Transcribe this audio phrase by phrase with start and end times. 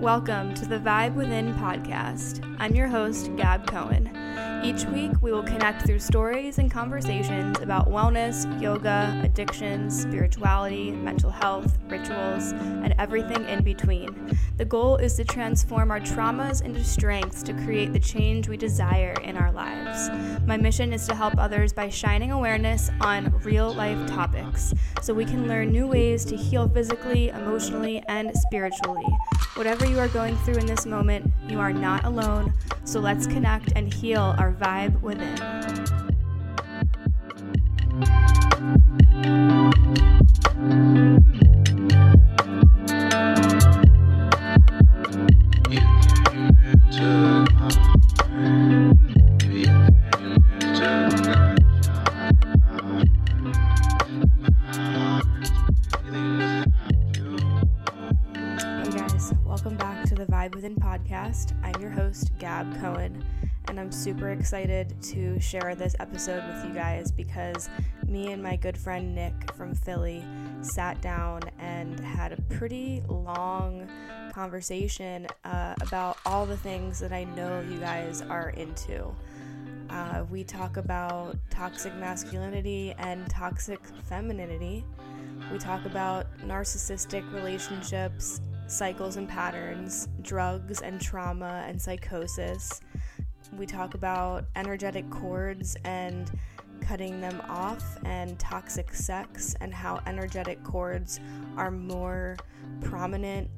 [0.00, 2.44] Welcome to the Vibe Within podcast.
[2.58, 4.25] I'm your host, Gab Cohen.
[4.62, 11.30] Each week, we will connect through stories and conversations about wellness, yoga, addictions, spirituality, mental
[11.30, 14.36] health, rituals, and everything in between.
[14.56, 19.14] The goal is to transform our traumas into strengths to create the change we desire
[19.22, 20.10] in our lives.
[20.46, 25.24] My mission is to help others by shining awareness on real life topics so we
[25.24, 29.06] can learn new ways to heal physically, emotionally, and spiritually.
[29.54, 32.52] Whatever you are going through in this moment, you are not alone,
[32.84, 35.36] so let's connect and heal our vibe within.
[58.56, 61.52] Hey guys, welcome back to the Vibe Within podcast.
[61.62, 63.24] I'm your host, Gab Cohen,
[63.68, 67.68] and I'm super excited to share this episode with you guys because
[68.06, 70.24] me and my good friend Nick from Philly
[70.60, 73.88] sat down and had a pretty long
[74.32, 79.14] conversation uh, about all the things that I know you guys are into.
[79.90, 84.84] Uh, we talk about toxic masculinity and toxic femininity.
[85.52, 92.80] We talk about narcissistic relationships, cycles and patterns, drugs and trauma and psychosis.
[93.52, 96.30] We talk about energetic cords and
[96.80, 101.20] cutting them off, and toxic sex, and how energetic cords
[101.56, 102.36] are more
[102.80, 103.50] prominent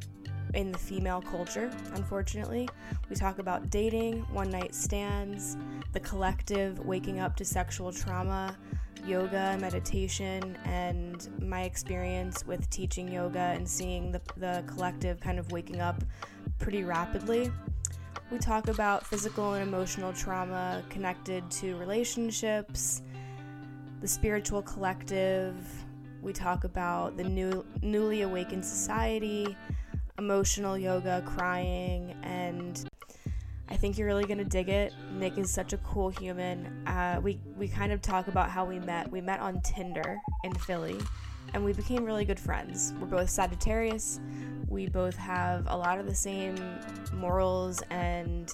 [0.55, 2.69] in the female culture, unfortunately.
[3.11, 5.56] We talk about dating, one night stands,
[5.93, 8.56] the collective, waking up to sexual trauma,
[9.05, 15.52] yoga, meditation, and my experience with teaching yoga and seeing the, the collective kind of
[15.52, 16.02] waking up
[16.58, 17.50] pretty rapidly.
[18.31, 23.01] We talk about physical and emotional trauma connected to relationships,
[24.03, 25.55] the spiritual collective.
[26.21, 29.57] We talk about the new, newly awakened society,
[30.19, 32.87] emotional yoga, crying, and
[33.71, 34.93] I think you're really gonna dig it.
[35.13, 36.87] Nick is such a cool human.
[36.87, 39.11] Uh, we we kind of talk about how we met.
[39.11, 40.99] We met on Tinder in Philly,
[41.55, 42.95] and we became really good friends.
[43.00, 44.21] We're both Sagittarius.
[44.69, 46.56] We both have a lot of the same
[47.15, 48.53] morals, and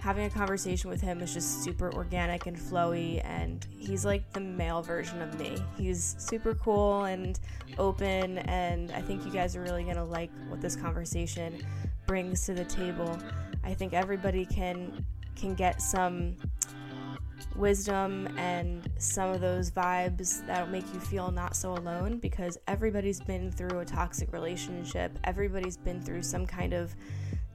[0.00, 3.24] having a conversation with him is just super organic and flowy.
[3.24, 5.56] And he's like the male version of me.
[5.76, 7.38] He's super cool and
[7.78, 11.58] open, and I think you guys are really gonna like what this conversation
[12.06, 13.18] brings to the table.
[13.62, 15.04] I think everybody can
[15.36, 16.36] can get some
[17.56, 23.20] wisdom and some of those vibes that'll make you feel not so alone because everybody's
[23.20, 25.18] been through a toxic relationship.
[25.24, 26.94] Everybody's been through some kind of,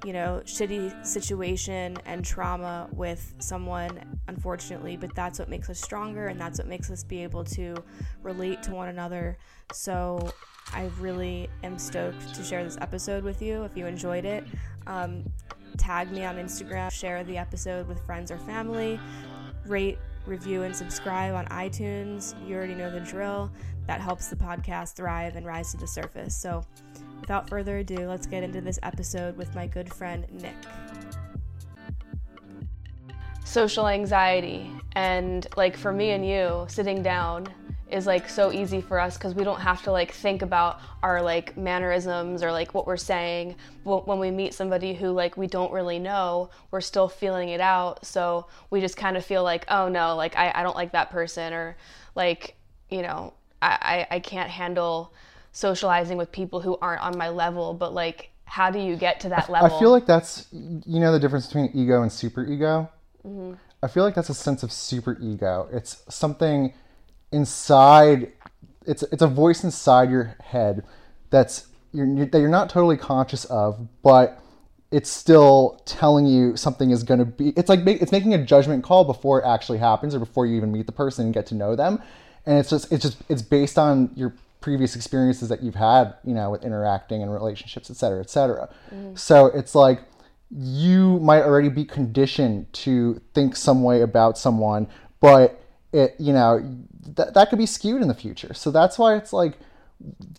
[0.05, 6.27] you know, shitty situation and trauma with someone, unfortunately, but that's what makes us stronger
[6.27, 7.75] and that's what makes us be able to
[8.23, 9.37] relate to one another.
[9.71, 10.31] So,
[10.73, 14.43] I really am stoked to share this episode with you if you enjoyed it.
[14.87, 15.23] Um,
[15.77, 18.99] tag me on Instagram, share the episode with friends or family,
[19.69, 22.35] rate, review, and subscribe on iTunes.
[22.47, 23.51] You already know the drill.
[23.87, 26.35] That helps the podcast thrive and rise to the surface.
[26.35, 26.63] So,
[27.19, 30.55] without further ado, let's get into this episode with my good friend Nick.
[33.45, 37.47] Social anxiety, and like for me and you, sitting down
[37.91, 41.21] is like so easy for us because we don't have to like think about our
[41.21, 45.71] like mannerisms or like what we're saying when we meet somebody who like we don't
[45.71, 49.89] really know we're still feeling it out so we just kind of feel like oh
[49.89, 51.75] no like I, I don't like that person or
[52.15, 52.55] like
[52.89, 55.13] you know I, I, I can't handle
[55.51, 59.29] socializing with people who aren't on my level but like how do you get to
[59.29, 62.89] that level I feel like that's you know the difference between ego and super ego.
[63.25, 63.53] Mm-hmm.
[63.81, 65.69] I feel like that's a sense of super ego.
[65.71, 66.73] It's something
[67.31, 68.31] inside.
[68.85, 70.83] It's it's a voice inside your head
[71.29, 74.41] that's you're, that you're not totally conscious of, but
[74.91, 78.83] it's still telling you something is going to be it's like it's making a judgment
[78.83, 81.55] call before it actually happens or before you even meet the person and get to
[81.55, 82.01] know them
[82.45, 86.33] and it's just it's just it's based on your previous experiences that you've had you
[86.33, 89.17] know with interacting and relationships et cetera et cetera mm.
[89.17, 90.01] so it's like
[90.49, 94.87] you might already be conditioned to think some way about someone
[95.19, 95.61] but
[95.93, 96.59] it you know
[97.15, 99.57] that, that could be skewed in the future so that's why it's like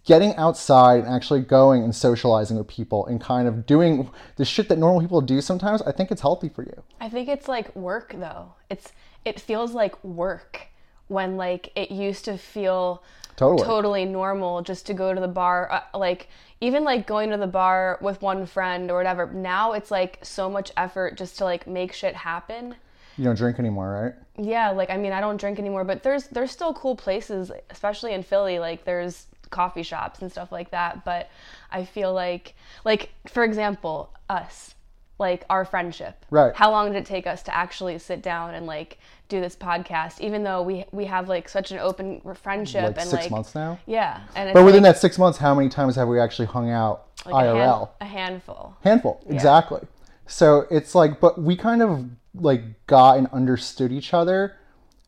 [0.07, 4.69] getting outside and actually going and socializing with people and kind of doing the shit
[4.71, 7.75] that normal people do sometimes i think it's healthy for you I think it's like
[7.75, 8.53] work though.
[8.69, 8.93] It's
[9.25, 10.69] it feels like work
[11.09, 13.03] when like it used to feel
[13.37, 13.67] Totally.
[13.67, 16.29] totally normal just to go to the bar uh, like
[16.61, 19.27] even like going to the bar with one friend or whatever.
[19.33, 22.77] Now it's like so much effort just to like make shit happen.
[23.17, 26.29] you don't drink anymore right Yeah, like I mean, I don't drink anymore, but there's
[26.29, 28.59] there's still cool places, especially in Philly.
[28.59, 31.05] Like there's coffee shops and stuff like that.
[31.05, 31.31] But
[31.71, 32.55] I feel like,
[32.85, 34.75] like for example, us,
[35.19, 36.25] like our friendship.
[36.31, 36.55] Right.
[36.55, 40.21] How long did it take us to actually sit down and like do this podcast?
[40.21, 43.55] Even though we we have like such an open friendship like and six like months
[43.55, 46.19] now yeah, and it's but within like, that six months how many times have we
[46.19, 48.75] actually hung out like a, hand- irl a handful.
[48.83, 49.83] handful exactly
[50.27, 54.57] so it's like but we kind of like got and understood each other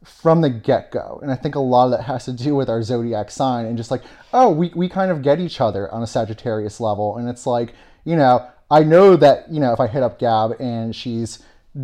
[0.04, 1.20] from the get-go.
[1.22, 3.76] And i think a lot of that has to do with our zodiac sign and
[3.76, 4.02] just like
[4.32, 7.16] oh we, we kind of get each other on a sagittarius level.
[7.16, 7.74] And it's like
[8.04, 11.38] you know i know that you know if i hit up gab and she's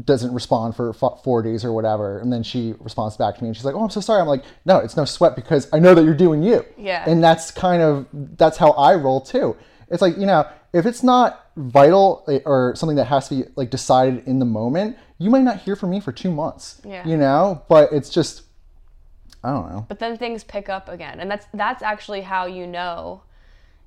[0.04, 3.48] doesn't respond for f- four days or whatever and then she responds back to me
[3.48, 4.20] and she's like oh i'm so sorry.
[4.20, 6.64] I'm like no it's no sweat because i know that you're doing you.
[6.76, 7.04] Yeah.
[7.06, 9.56] and that's kind of that's how i roll too.
[9.90, 13.44] It's like you know if it's not vital eh, or something that has to be
[13.56, 17.06] like decided in the moment you might not hear from me for two months Yeah.
[17.06, 17.62] you know?
[17.68, 18.42] But it's just
[19.44, 19.84] i don't know.
[19.88, 23.22] But then things pick up again and that's that's actually how you know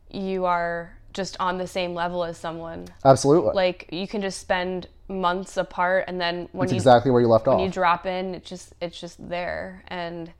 [0.09, 2.87] you are just on the same level as someone.
[3.03, 3.53] Absolutely.
[3.53, 7.27] Like you can just spend months apart and then when it's you exactly where you
[7.27, 7.61] left when off.
[7.61, 10.31] you drop in it's just it's just there and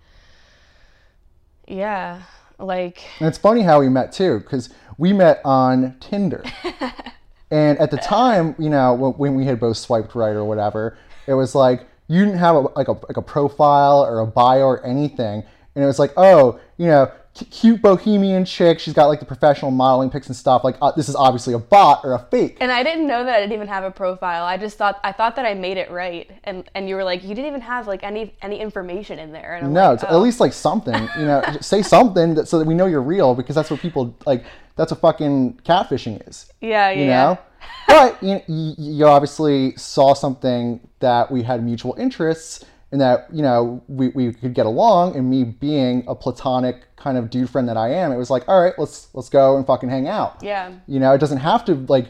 [1.68, 2.22] yeah
[2.58, 6.44] like And it's funny how we met too, because we met on Tinder.
[7.52, 11.34] and at the time, you know, when, we had both swiped right or whatever, it
[11.34, 14.86] was like you didn't have a, like a like a profile or a bio or
[14.86, 15.44] anything,
[15.76, 18.80] and it was like, oh, you know, c- cute bohemian chick.
[18.80, 20.64] She's got like the professional modeling pics and stuff.
[20.64, 22.58] Like uh, this is obviously a bot or a fake.
[22.62, 24.46] and I didn't know that I didn't even have a profile.
[24.46, 27.24] I just thought I thought that I made it right, and and you were like,
[27.24, 29.60] you didn't even have like any any information in there.
[29.62, 30.16] No, like, it's oh.
[30.16, 33.36] at least like something, you know, say something that, so that we know you're real
[33.36, 34.46] because that's what people like.
[34.82, 36.52] That's what fucking catfishing is.
[36.60, 37.38] yeah, yeah, you know
[37.88, 43.44] but you, you you obviously saw something that we had mutual interests and that you
[43.44, 47.70] know we, we could get along and me being a platonic kind of dude friend
[47.70, 50.38] that i am it was like all right let's let's go and fucking hang out
[50.42, 50.72] Yeah.
[50.88, 52.08] you know it doesn't have to like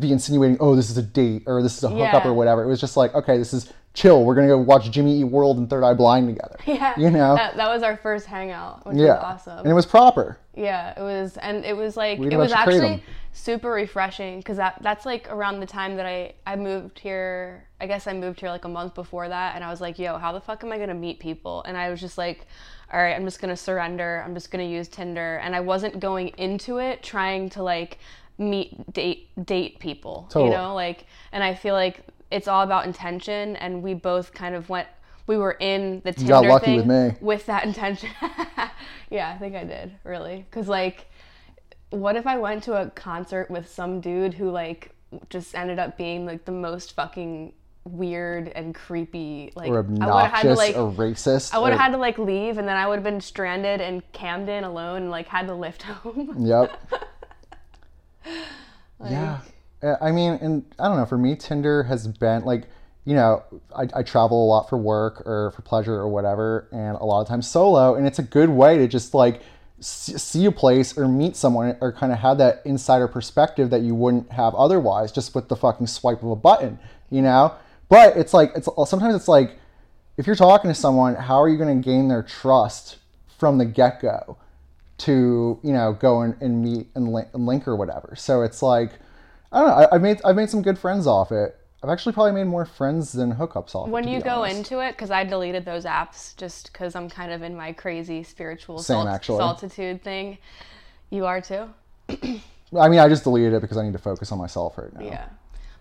[0.00, 2.30] be insinuating oh this is a date or this is a hookup Yeah.
[2.30, 5.20] or whatever it was just like okay this is chill we're gonna go watch jimmy
[5.20, 8.26] eat world and third eye blind together Yeah, you know that, that was our first
[8.26, 9.58] hangout, which yeah was awesome.
[9.60, 13.70] and it was proper Yeah, it was, and it was like it was actually super
[13.70, 17.68] refreshing because that that's like around the time that I I moved here.
[17.80, 20.16] I guess I moved here like a month before that, and I was like, "Yo,
[20.16, 22.46] how the fuck am I gonna meet people?" And I was just like,
[22.92, 24.22] "All right, I'm just gonna surrender.
[24.24, 27.98] I'm just gonna use Tinder." And I wasn't going into it trying to like
[28.38, 30.50] meet date date people, Totally.
[30.52, 31.04] you know, like.
[31.32, 32.00] And I feel like
[32.30, 34.88] it's all about intention, and we both kind of went.
[35.26, 37.16] We were in the Tinder got lucky thing with me.
[37.20, 38.10] with that intention.
[39.10, 40.46] yeah, I think I did, really.
[40.48, 41.06] Because, like,
[41.90, 44.92] what if I went to a concert with some dude who, like,
[45.28, 47.52] just ended up being, like, the most fucking
[47.84, 51.58] weird and creepy, like, or I would have obnoxious had to, like, or racist I
[51.58, 54.02] would have or- had to, like, leave and then I would have been stranded in
[54.12, 56.34] Camden alone and, like, had to Lyft home.
[56.38, 56.92] Yep.
[59.04, 59.38] yeah.
[59.82, 62.64] Uh, I mean, and I don't know, for me, Tinder has been like,
[63.04, 63.42] you know,
[63.74, 67.20] I, I travel a lot for work or for pleasure or whatever, and a lot
[67.20, 69.42] of times solo, and it's a good way to just like
[69.78, 73.94] see a place or meet someone or kind of have that insider perspective that you
[73.94, 76.78] wouldn't have otherwise just with the fucking swipe of a button,
[77.10, 77.54] you know?
[77.90, 79.58] But it's like, it's sometimes it's like,
[80.16, 82.96] if you're talking to someone, how are you going to gain their trust
[83.38, 84.38] from the get go?
[84.98, 88.14] to you know go and, and meet and link, and link or whatever.
[88.16, 88.92] So it's like
[89.52, 89.74] I don't know.
[89.74, 91.58] I, I've made I've made some good friends off it.
[91.82, 93.88] I've actually probably made more friends than hookups off.
[93.88, 94.56] it, when to you go honest.
[94.56, 98.22] into it, because I deleted those apps just because I'm kind of in my crazy
[98.22, 100.38] spiritual Same, salt- solitude thing.
[101.10, 101.68] You are too?
[102.08, 105.06] I mean, I just deleted it because I need to focus on myself right now.
[105.06, 105.28] Yeah.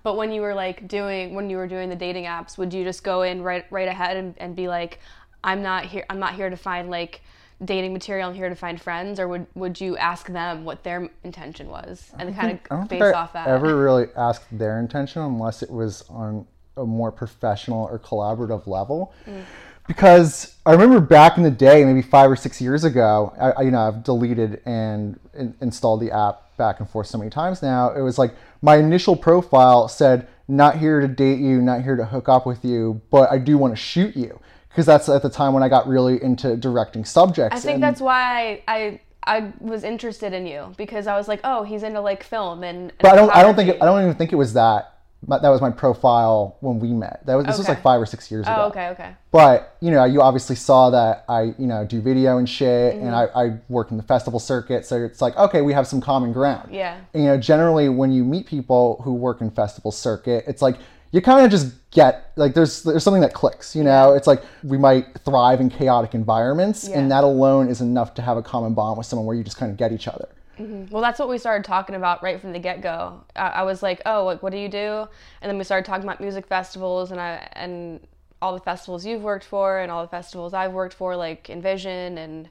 [0.03, 2.83] But when you were like doing when you were doing the dating apps, would you
[2.83, 4.99] just go in right right ahead and, and be like,
[5.43, 7.21] I'm not here I'm not here to find like
[7.63, 8.29] dating material.
[8.29, 12.11] I'm here to find friends, or would would you ask them what their intention was
[12.19, 13.47] and kind I don't of think base I off that?
[13.47, 16.45] ever really asked their intention unless it was on
[16.77, 19.13] a more professional or collaborative level.
[19.25, 19.43] Mm.
[19.87, 23.61] Because I remember back in the day, maybe five or six years ago, I, I
[23.61, 27.61] you know I've deleted and in, installed the app back and forth so many times
[27.61, 27.91] now.
[27.91, 32.05] It was like my initial profile said, "Not here to date you, not here to
[32.05, 34.39] hook up with you, but I do want to shoot you."
[34.75, 37.55] Because that's at the time when I got really into directing subjects.
[37.55, 41.27] I think and- that's why I, I I was interested in you because I was
[41.29, 42.89] like, oh, he's into like film and.
[42.89, 43.29] and But I don't.
[43.31, 43.69] I don't think.
[43.69, 43.81] It.
[43.81, 44.91] I don't even think it was that.
[45.27, 47.25] That was my profile when we met.
[47.25, 47.45] That was.
[47.47, 48.55] This was like five or six years ago.
[48.55, 49.15] Oh, okay, okay.
[49.31, 53.07] But you know, you obviously saw that I, you know, do video and shit, Mm-hmm.
[53.07, 54.85] and I, I work in the festival circuit.
[54.85, 56.71] So it's like, okay, we have some common ground.
[56.71, 56.99] Yeah.
[57.15, 60.75] And, you know, generally when you meet people who work in festival circuit, it's like
[61.11, 63.75] you kind of just get like there's there's something that clicks.
[63.75, 66.99] You know, it's like we might thrive in chaotic environments, Yeah.
[66.99, 69.57] and that alone is enough to have a common bond with someone where you just
[69.57, 70.27] kind of get each other.
[70.57, 73.23] Well, that's what we started talking about right from the get go.
[73.35, 75.07] I, I was like, "Oh, like, what do you do?"
[75.41, 77.99] And then we started talking about music festivals and I and
[78.41, 82.17] all the festivals you've worked for and all the festivals I've worked for, like Envision
[82.17, 82.49] and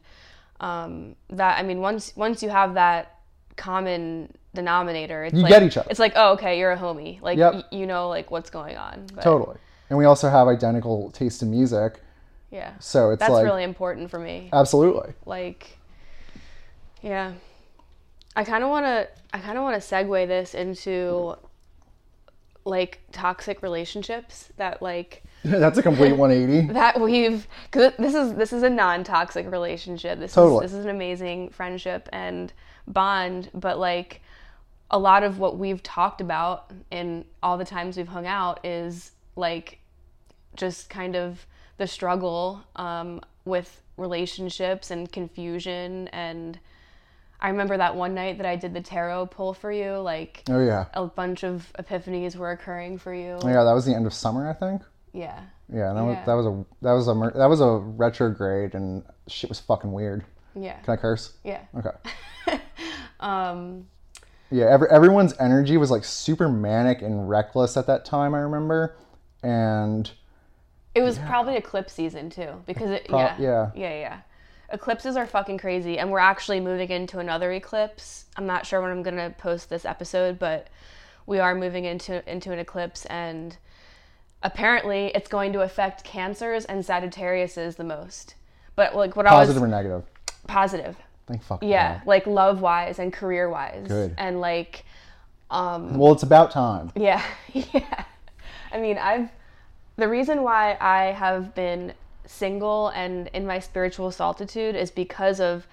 [0.61, 1.59] um, that.
[1.59, 3.19] I mean, once once you have that
[3.57, 5.89] common denominator, it's You like, get each other.
[5.91, 7.21] It's like, oh, okay, you're a homie.
[7.23, 7.55] Like, Yep.
[7.55, 9.07] y- you know, like what's going on.
[9.15, 9.57] But, Totally.
[9.91, 12.01] And we also have identical taste in music,
[12.51, 12.73] Yeah.
[12.79, 14.49] so it's That's like really important for me.
[14.53, 15.13] absolutely.
[15.27, 15.79] like
[17.03, 17.33] yeah
[18.35, 21.37] i kind of want to i kind of want to segue this into
[22.65, 26.73] like toxic relationships that like That's a complete 180.
[26.73, 30.65] that we've cause this is this is a non-toxic relationship this Totally.
[30.65, 32.51] is this is an amazing friendship and
[32.87, 34.21] bond but like
[34.91, 39.13] a lot of what we've talked about in all the times we've hung out is
[39.37, 39.79] like
[40.55, 41.47] just kind of
[41.79, 46.59] the struggle um, with relationships and confusion and
[47.41, 50.65] i remember that one night that i did the tarot pull for you like Oh
[50.65, 50.87] yeah.
[50.95, 54.13] a bunch of epiphanies were occurring for you Oh, yeah, that was the end of
[54.15, 54.83] summer, I think.
[55.13, 55.41] yeah
[55.73, 59.49] Yeah, that was that was a that was a that was a retrograde, and shit
[59.49, 60.25] was fucking weird.
[60.55, 61.35] yeah Can I curse?
[61.45, 61.91] yeah Okay.
[63.25, 63.87] um
[64.51, 68.35] Yeah, every, everyone's energy was like super manic and reckless at that time.
[68.35, 68.97] I remember,
[69.43, 70.11] and
[70.95, 73.71] It was probably eclipse season too, because it, Pro- yeah, yeah.
[73.75, 74.19] yeah, yeah.
[74.71, 78.25] Eclipses are fucking crazy, and we're actually moving into another eclipse.
[78.37, 80.69] I'm not sure when I'm gonna post this episode, but
[81.27, 83.57] we are moving into into an eclipse, and
[84.43, 88.35] apparently it's going to affect Cancers and Sagittariuses the most.
[88.77, 90.05] But like what positive I or negative.
[90.47, 90.97] positive,
[91.27, 92.07] Thank fucking yeah, God.
[92.07, 94.15] like love wise and career wise, Good.
[94.19, 94.85] and like
[95.99, 96.93] Well, it's about time.
[96.97, 98.05] Yeah, yeah.
[98.73, 99.31] I mean, I've
[99.97, 101.95] the reason why I have been
[102.27, 105.67] single and in my spiritual solitude is because of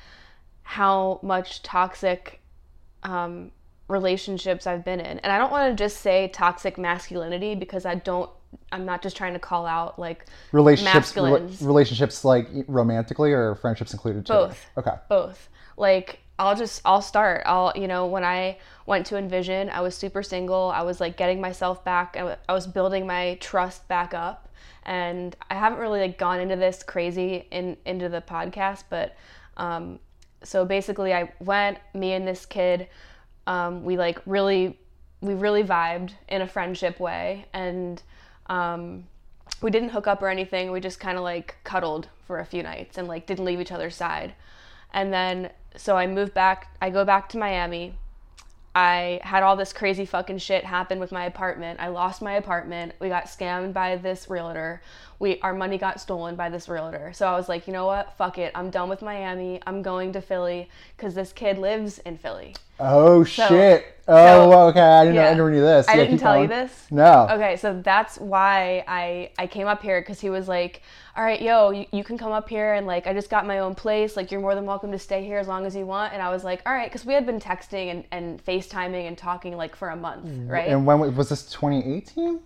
[0.63, 2.39] how much toxic
[3.03, 3.51] um,
[3.87, 7.95] relationships I've been in, and I don't want to just say toxic masculinity because I
[7.95, 8.29] don't.
[8.71, 11.61] I'm not just trying to call out like Relationships, rela- masculines.
[11.61, 14.33] relationships like romantically or friendships included too.
[14.33, 14.65] Both.
[14.77, 14.91] Okay.
[15.09, 19.79] both like i'll just i'll start i'll you know when i went to envision i
[19.79, 24.13] was super single i was like getting myself back I was building my trust back
[24.13, 24.49] up
[24.83, 29.15] and i haven't really like gone into this crazy in into the podcast but
[29.57, 29.97] um
[30.43, 32.87] so basically i went me and this kid
[33.47, 34.77] um we like really
[35.21, 38.03] we really vibed in a friendship way and
[38.47, 39.05] um
[39.61, 40.71] we didn't hook up or anything.
[40.71, 43.71] We just kind of like cuddled for a few nights and like didn't leave each
[43.71, 44.33] other's side.
[44.93, 46.75] And then so I moved back.
[46.81, 47.95] I go back to Miami.
[48.73, 51.79] I had all this crazy fucking shit happen with my apartment.
[51.81, 52.93] I lost my apartment.
[52.99, 54.81] We got scammed by this realtor.
[55.21, 57.13] We our money got stolen by this realtor.
[57.13, 58.17] So I was like, you know what?
[58.17, 58.51] Fuck it.
[58.55, 59.61] I'm done with Miami.
[59.67, 62.55] I'm going to Philly because this kid lives in Philly.
[62.79, 63.85] Oh shit.
[64.07, 64.81] Oh, okay.
[64.81, 65.21] I didn't know.
[65.21, 65.33] I yeah.
[65.33, 65.87] never knew this.
[65.87, 66.87] I Yeah, didn't tell you this.
[66.89, 67.27] No.
[67.29, 70.81] Okay, so that's why I I came up here because he was like,
[71.15, 73.59] "All right, yo, you, you can come up here and like I just got my
[73.59, 74.17] own place.
[74.17, 76.31] Like you're more than welcome to stay here as long as you want." And I
[76.31, 79.75] was like, "All right," because we had been texting and, and FaceTiming and talking like
[79.75, 80.49] for a month, mm.
[80.49, 80.69] right?
[80.69, 81.43] And when was- was this?
[81.51, 82.39] 2018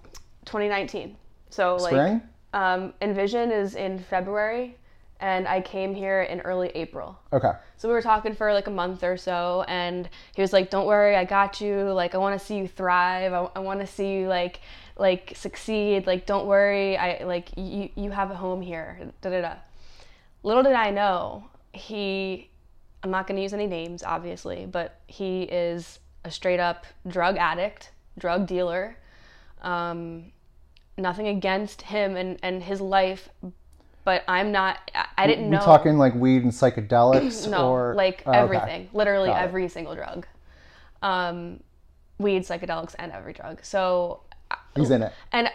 [0.43, 1.15] 2019.
[1.49, 2.21] So like spring.
[2.55, 4.77] Um, Envision is in February,
[5.19, 7.19] and I came here in early April.
[7.33, 7.51] Okay.
[7.77, 10.87] So we were talking for like a month or so, and he was like, "Don't
[10.87, 11.91] worry, I got you.
[11.91, 13.33] Like, I want to see you thrive.
[13.33, 14.61] I, I want to see you like
[14.97, 16.07] like succeed.
[16.07, 16.97] Like, don't worry.
[16.97, 17.89] I like you.
[17.95, 19.11] You have a home here.
[19.21, 19.55] Da da da."
[20.43, 22.49] Little did I know, he.
[23.03, 27.37] I'm not going to use any names, obviously, but he is a straight up drug
[27.37, 28.97] addict, drug dealer.
[29.61, 30.31] Um,
[30.97, 33.29] nothing against him and, and his life,
[34.03, 34.91] but I'm not.
[35.17, 35.63] I, didn't We know.
[35.63, 38.39] talking like weed and psychedelics no, or like Oh, okay.
[38.39, 39.45] everything, literally Got it.
[39.45, 40.25] every single drug,
[41.01, 41.59] um,
[42.19, 43.59] weed, psychedelics, and every drug.
[43.63, 44.21] So
[44.75, 45.13] He's in it.
[45.31, 45.49] and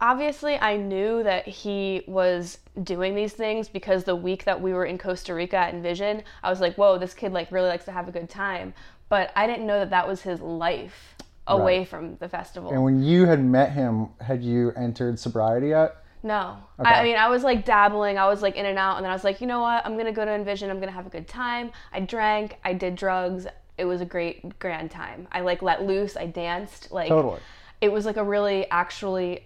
[0.00, 4.84] obviously, I knew that he was doing these things because the week that we were
[4.84, 7.92] in Costa Rica at Envision, I was like, "Whoa, this kid like really likes to
[7.92, 8.74] have a good time."
[9.08, 11.14] But I didn't know that that was his life
[11.48, 11.88] away Right.
[11.88, 12.70] from the festival.
[12.70, 15.96] And when you had met him, had you entered sobriety yet?
[16.22, 16.58] No.
[16.80, 16.90] Okay.
[16.90, 18.18] I, I mean, I was like dabbling.
[18.18, 18.96] I was like in and out.
[18.96, 19.84] And then I was like, you know what?
[19.86, 20.68] I'm going to go to Envision.
[20.70, 21.70] I'm going to have a good time.
[21.92, 22.56] I drank.
[22.64, 23.46] I did drugs.
[23.76, 25.28] It was a great, grand time.
[25.30, 26.16] I like let loose.
[26.16, 26.90] I danced.
[26.90, 27.40] Like, Totally.
[27.80, 29.44] it was like a really actually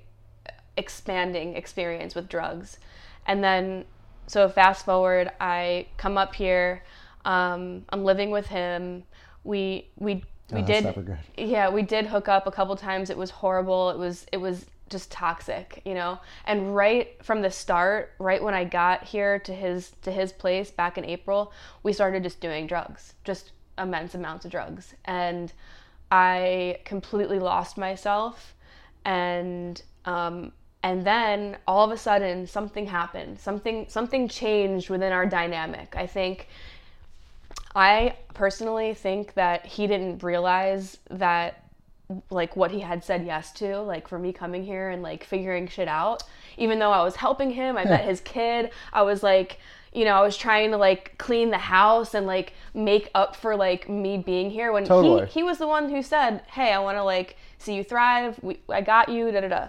[0.76, 2.78] expanding experience with drugs.
[3.26, 3.84] And then,
[4.26, 6.82] so fast forward, I come up here.
[7.24, 9.04] Um, I'm living with him.
[9.44, 13.10] We, we, we Oh, did yeah we did hook up a couple times.
[13.10, 13.90] It was horrible.
[13.90, 16.18] It was it was just toxic you know?
[16.44, 20.70] And right from the start right when i got here to his to his place
[20.70, 24.94] back in april we started just doing drugs just immense amounts of drugs.
[25.04, 25.52] And
[26.10, 28.54] i completely lost myself.
[29.04, 30.52] And um
[30.84, 33.38] and then all of a sudden something happened.
[33.38, 35.94] Something something changed within our dynamic.
[35.96, 36.48] I think
[37.74, 41.64] I personally think that he didn't realize that
[42.30, 45.66] like what he had said yes to, like for me coming here and like figuring
[45.66, 46.22] shit out.
[46.58, 48.70] Even though I was helping him, I met his kid.
[48.92, 49.58] I was like,
[49.92, 53.56] you know, I was trying to like clean the house and like make up for
[53.56, 55.26] like me being here when Totally.
[55.26, 58.38] he he was the one who said, "Hey, I want to like see you thrive.
[58.42, 59.68] We, I got you." Da da da.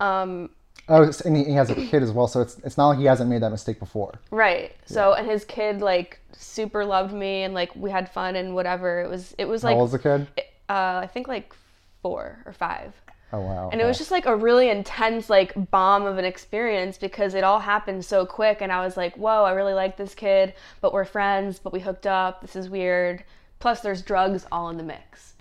[0.00, 0.50] Um,
[0.88, 3.06] Oh, and he he has a kid as well, so it's it's not like he
[3.06, 4.20] hasn't made that mistake before.
[4.30, 4.74] Right.
[4.84, 9.00] So and his kid like super loved me and like we had fun and whatever.
[9.00, 10.28] It was it was How like old is the kid?
[10.68, 11.54] uh I think like
[12.02, 12.92] 4 or 5.
[13.32, 13.70] Oh wow.
[13.72, 17.44] And it was just like a really intense like bomb of an experience because it
[17.44, 20.92] all happened so quick and I was like, "Whoa, I really like this kid, but
[20.92, 22.42] we're friends, but we hooked up.
[22.42, 23.24] This is weird."
[23.58, 25.33] Plus there's drugs all in the mix.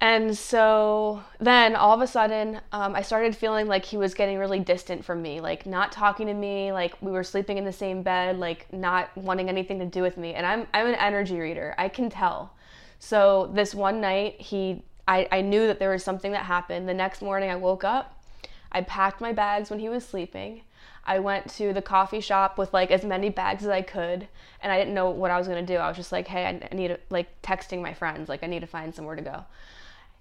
[0.00, 4.38] And so then all of a sudden, um, I started feeling like he was getting
[4.38, 7.72] really distant from me, like not talking to me, like we were sleeping in the
[7.72, 10.34] same bed, like not wanting anything to do with me.
[10.34, 11.74] And I'm I'm an energy reader.
[11.78, 12.52] I can tell.
[13.00, 16.88] So this one night, he I, I knew that there was something that happened.
[16.88, 18.22] The next morning, I woke up.
[18.70, 20.62] I packed my bags when he was sleeping.
[21.04, 24.28] I went to the coffee shop with like as many bags as I could,
[24.62, 25.76] and I didn't know what I was gonna do.
[25.76, 28.46] I was just like, hey, I I need to like texting my friends, like I
[28.46, 29.44] need to find somewhere to go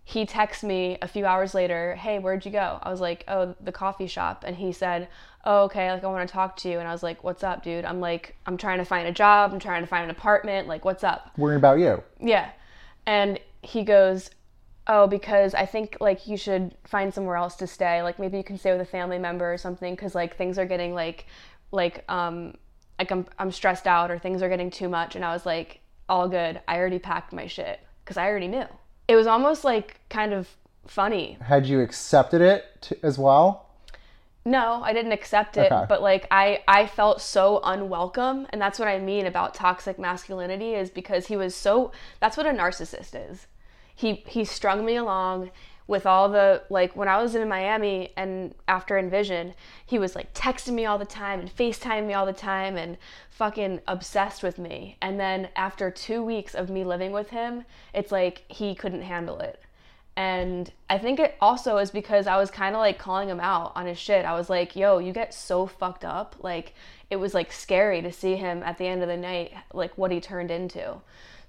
[0.09, 3.55] he texts me a few hours later, "Hey, where'd you go?" I was like, "Oh,
[3.59, 5.09] the coffee shop." And he said,
[5.43, 7.61] "Oh, okay, like I want to talk to you." And I was like, "What's up,
[7.61, 10.65] dude?" I'm like, "I'm trying to find a job, I'm trying to find an apartment,
[10.69, 12.01] like what's up?" worrying about you.
[12.21, 12.51] Yeah.
[13.05, 14.29] And he goes,
[14.87, 18.01] "Oh, because I think like you should find somewhere else to stay.
[18.01, 20.65] Like maybe you can stay with a family member or something cuz like things are
[20.65, 21.25] getting like
[21.71, 22.55] like um
[22.97, 25.81] like I'm I'm stressed out or things are getting too much." And I was like,
[26.07, 26.61] "All good.
[26.65, 28.67] I already packed my shit cuz I already knew."
[29.07, 30.49] It was almost like kind of
[30.85, 31.37] funny.
[31.41, 33.65] Had you accepted it t- as well?
[34.45, 35.85] No, I didn't accept it, Okay.
[35.89, 40.73] but like I I felt so unwelcome, and that's what I mean about toxic masculinity
[40.73, 41.91] is because he was so
[42.21, 43.47] that's what a narcissist is.
[43.93, 45.51] He he strung me along
[45.87, 49.53] with all the like when I was in Miami and after Envision,
[49.85, 52.97] he was like texting me all the time and FaceTime me all the time and
[53.29, 54.97] fucking obsessed with me.
[55.01, 59.39] And then after 2 weeks of me living with him, it's like he couldn't handle
[59.39, 59.61] it.
[60.17, 63.73] And I think it also is because I was kind of like calling him out
[63.75, 64.25] on his shit.
[64.25, 66.35] I was like, yo, you get so fucked up.
[66.39, 66.73] Like,
[67.11, 70.11] it was like scary to see him at the end of the night, like what
[70.11, 70.95] he turned into.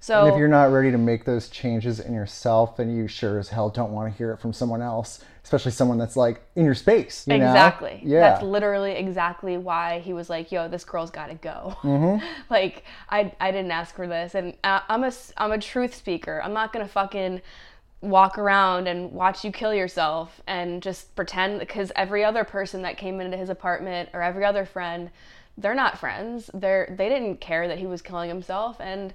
[0.01, 3.37] So, And if you're not ready to make those changes in yourself, then you sure
[3.37, 6.63] as hell don't want to hear it from someone else, especially someone that's like in
[6.63, 7.27] your space.
[7.27, 7.47] You know?
[7.47, 8.01] Exactly.
[8.03, 8.21] Yeah.
[8.21, 12.25] That's literally exactly why he was like, "Yo, this girl's got to go." Mm-hmm.
[12.49, 16.41] like, I I didn't ask for this, and uh, I'm a I'm a truth speaker.
[16.41, 17.41] I'm not gonna fucking
[18.01, 22.97] walk around and watch you kill yourself and just pretend because every other person that
[22.97, 25.09] came into his apartment or every other friend,
[25.57, 26.49] they're not friends.
[26.53, 29.13] They're they didn't care that he was killing himself, and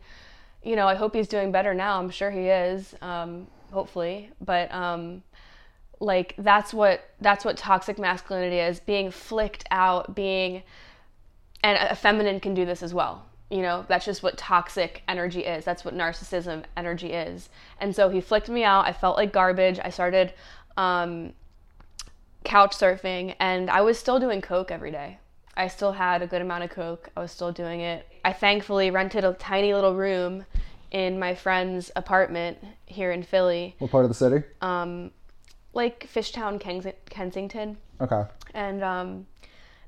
[0.65, 1.99] you know, I hope he's doing better now.
[1.99, 4.31] I'm sure he is, um, hopefully.
[4.41, 5.23] But um,
[6.01, 10.63] like that's what that's what toxic masculinity is: being flicked out, being,
[11.63, 13.27] and a feminine can do this as well.
[13.51, 15.65] You know, that's just what toxic energy is.
[15.65, 17.51] That's what narcissism energy is.
[17.79, 18.87] And so he flicked me out.
[18.87, 19.79] I felt like garbage.
[19.85, 20.33] I started
[20.77, 21.35] um,
[22.43, 25.19] couch surfing, and I was still doing coke every day.
[25.57, 27.11] I still had a good amount of coke.
[27.17, 28.07] I was still doing it.
[28.25, 30.45] I thankfully rented a tiny little room
[30.91, 34.45] in my friend's apartment here in Philly, What part of the city?
[34.61, 35.11] um,
[35.73, 38.23] like Fishtown, Kengs- Kensington Okay.
[38.55, 39.27] and um,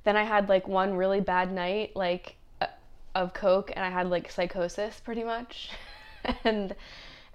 [0.04, 2.66] then I had like one really bad night like uh,
[3.14, 5.70] of coke and I had like psychosis pretty much.
[6.44, 6.74] and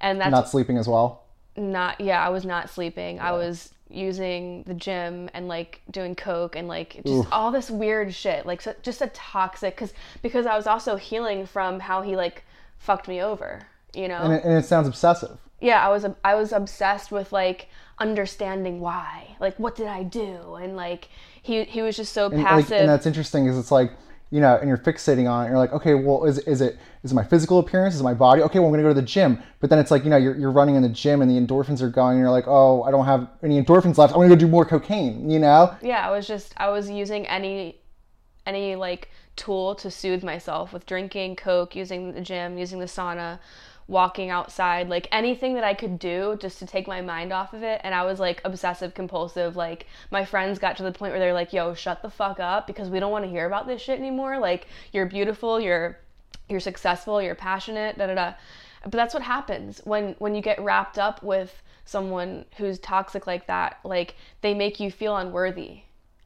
[0.02, 1.24] and that's Not sleeping as well.
[1.56, 6.56] not yeah i was not sleeping i was using the gym and like doing coke
[6.56, 10.56] and like just all this weird shit like so, just a toxic because because i
[10.56, 12.44] was also healing from how he like
[12.78, 13.62] fucked me over
[13.94, 14.18] you know?
[14.22, 15.38] And it, and it sounds obsessive.
[15.60, 17.68] yeah i was i was obsessed with like
[18.00, 20.56] understanding why like what did i do?
[20.56, 21.10] And like
[21.42, 22.80] he he was just so And, like, passive.
[22.80, 23.92] and that's interesting because it's like,
[24.32, 25.50] you know, and you're fixating on it.
[25.50, 27.96] You're like, okay, well, is, is it is it my physical appearance?
[27.96, 28.42] Is it my body?
[28.42, 29.42] Okay, well, I'm gonna go to the gym.
[29.60, 31.82] But then it's like, you know, you're, you're running in the gym and the endorphins
[31.82, 32.14] are going.
[32.14, 34.14] And you're like, oh, I don't have any endorphins left.
[34.14, 35.30] I'm gonna go do more cocaine.
[35.30, 35.76] You know?
[35.82, 37.78] yeah i was just i was using any
[38.46, 43.40] any like tool to soothe myself with drinking coke using the gym using the sauna
[43.92, 47.62] walking outside like anything that i could do just to take my mind off of
[47.62, 47.82] it.
[47.84, 51.34] And i was like obsessive compulsive like my friends got to the point where they're
[51.34, 54.00] like yo shut the fuck up because we don't want to hear about this shit
[54.00, 54.40] anymore.
[54.40, 56.00] Like you're beautiful you're
[56.48, 58.34] you're successful you're passionate da da da.
[58.84, 63.48] But that's what happens when when you get wrapped up with someone who's toxic like
[63.48, 65.82] that like they make you feel unworthy.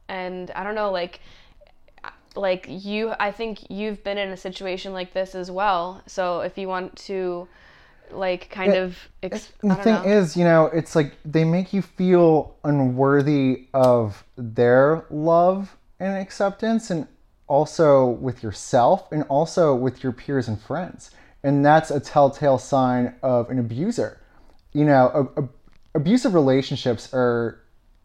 [0.08, 1.18] And i don't know like
[2.36, 6.56] like you i think you've been in a situation like this as well so if
[6.58, 7.48] you want to
[8.10, 10.02] like kind Yeah, of ex- And I the thing know.
[10.04, 16.90] is, you know, it's like they make you feel unworthy of their love and acceptance,
[16.90, 17.06] and
[17.48, 21.10] also with yourself, and also with your peers and friends.
[21.42, 24.20] And that's a telltale sign of an abuser.
[24.72, 25.48] You know, a, a,
[25.94, 27.60] abusive relationships are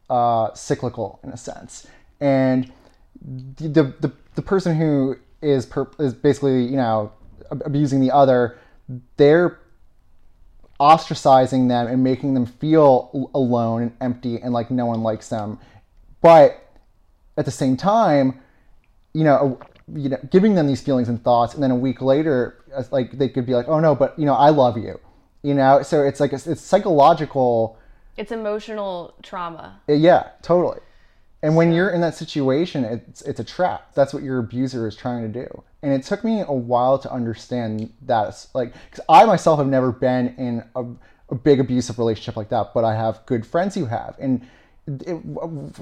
[0.10, 1.86] uh, cyclical in a sense,
[2.20, 2.72] and
[3.22, 7.12] the the, the, person who is per, is basically you know
[7.52, 8.58] abusing the other,
[9.18, 9.60] they're
[10.80, 15.60] ostracizing them and making them feel alone and empty and like no one likes them.
[16.22, 16.68] But
[17.38, 18.40] at the same time,
[19.14, 19.60] you know,
[19.94, 23.30] you know, giving them these feelings and thoughts, and then a week later, like they
[23.30, 25.00] could be like, "Oh no, but you know, I love you,"
[25.44, 25.82] you know.
[25.82, 27.78] So it's like it's, it's psychological.
[28.18, 30.80] it's emotional trauma Uh, Yeah, totally.
[31.44, 33.94] And when you're in that situation, it's it's a trap.
[33.96, 35.64] That's what your abuser is trying to do.
[35.82, 38.46] And it took me a while to understand that.
[38.54, 40.86] Like, because I myself have never been in a,
[41.34, 44.16] a big abusive relationship like that, but I have good friends who have.
[44.20, 44.46] And
[44.88, 45.20] it,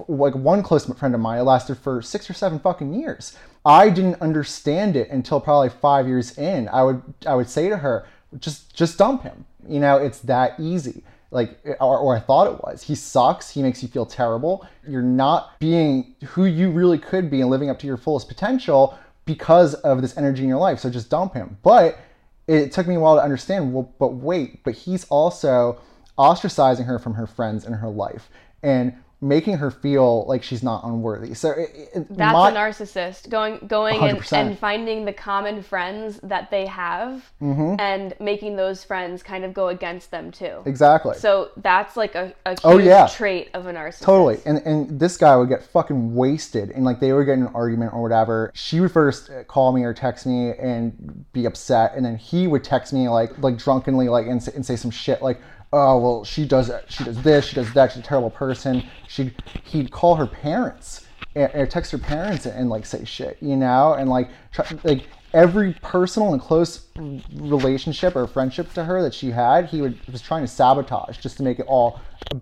[0.08, 3.38] like one close friend of mine, it lasted for six or seven fucking years.
[3.66, 6.70] I didn't understand it until probably five years in.
[6.70, 8.08] I would I would say to her,
[8.40, 9.46] just just dump him.
[9.68, 12.84] You know, it's that easy like or, or i thought it was.
[12.84, 13.50] He sucks.
[13.52, 14.68] He makes you feel terrible.
[14.88, 18.98] You're not being who you really could be and living up to your fullest potential
[19.26, 20.80] because of this energy in your life.
[20.80, 21.58] So just dump him.
[21.62, 22.00] But
[22.48, 25.80] it took me a while to understand well but wait but he's also
[26.18, 28.30] ostracizing her from her friends in her life.
[28.64, 33.30] And making her feel like she's not unworthy so it, it, that's my- a narcissist
[33.30, 37.76] going going and, and finding the common friends that they have Mm-hmm.
[37.80, 42.34] and making those friends kind of go against them too exactly so that's like a,
[42.46, 43.08] a huge Oh, yeah.
[43.08, 44.38] trait of a narcissist Totally.
[44.46, 47.52] And and this guy would get fucking wasted and like they would get in an
[47.54, 48.52] argument or whatever.
[48.54, 52.64] She would first call me or text me and be upset and then he would
[52.64, 55.40] text me like like drunkenly like and, and say some shit like
[55.72, 58.84] oh well she does she does this she does that she's a terrible person.
[59.08, 59.32] She
[59.66, 61.06] he'd call her parents
[61.36, 65.08] and, or text her parents and, like say shit, you know, and like try, like
[65.34, 66.88] every personal and close
[67.36, 71.38] relationship or friendship to her that she had, he would was trying to sabotage just
[71.38, 72.00] to make it all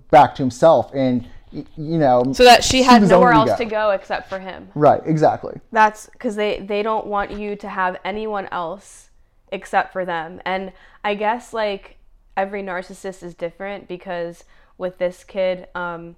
[0.10, 3.58] back to himself and you know so that she had nowhere else ego.
[3.58, 7.70] to go except for him right exactly that's because they they don't want you to
[7.70, 9.12] have anyone else
[9.54, 10.74] except for them and
[11.06, 11.97] i guess like
[12.38, 14.44] every narcissist is different because
[14.78, 16.16] with this kid um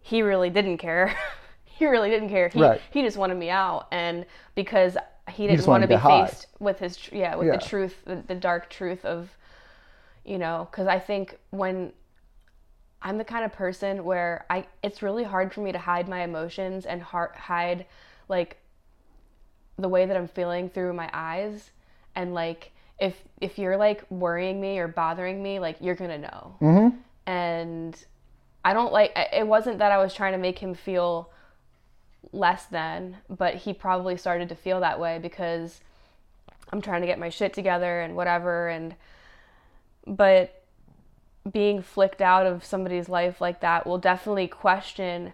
[0.00, 1.14] he really didn't care
[1.64, 2.80] he really didn't care he, Right.
[2.90, 4.26] he just wanted me out and
[4.56, 4.96] because
[5.30, 6.26] he didn't want to to be high.
[6.26, 7.56] faced with his tr- yeah with Yeah.
[7.58, 9.30] the truth the, the dark truth of
[10.24, 11.92] you know because i think when
[13.00, 16.22] I'm the kind of person where I it's really hard for me to hide my
[16.24, 17.86] emotions and har hide
[18.28, 18.56] like
[19.78, 21.70] the way that I'm feeling through my eyes
[22.16, 26.56] and like if if you're like worrying me or bothering me like you're to know.
[26.60, 26.96] Mm-hmm.
[27.26, 28.04] And
[28.64, 31.30] I don't like it wasn't that I was trying to make him feel
[32.32, 35.80] less than, but he probably started to feel that way because
[36.72, 38.94] I'm trying to get my shit together and whatever and
[40.06, 40.62] but
[41.50, 45.32] being flicked out of somebody's life like that will definitely question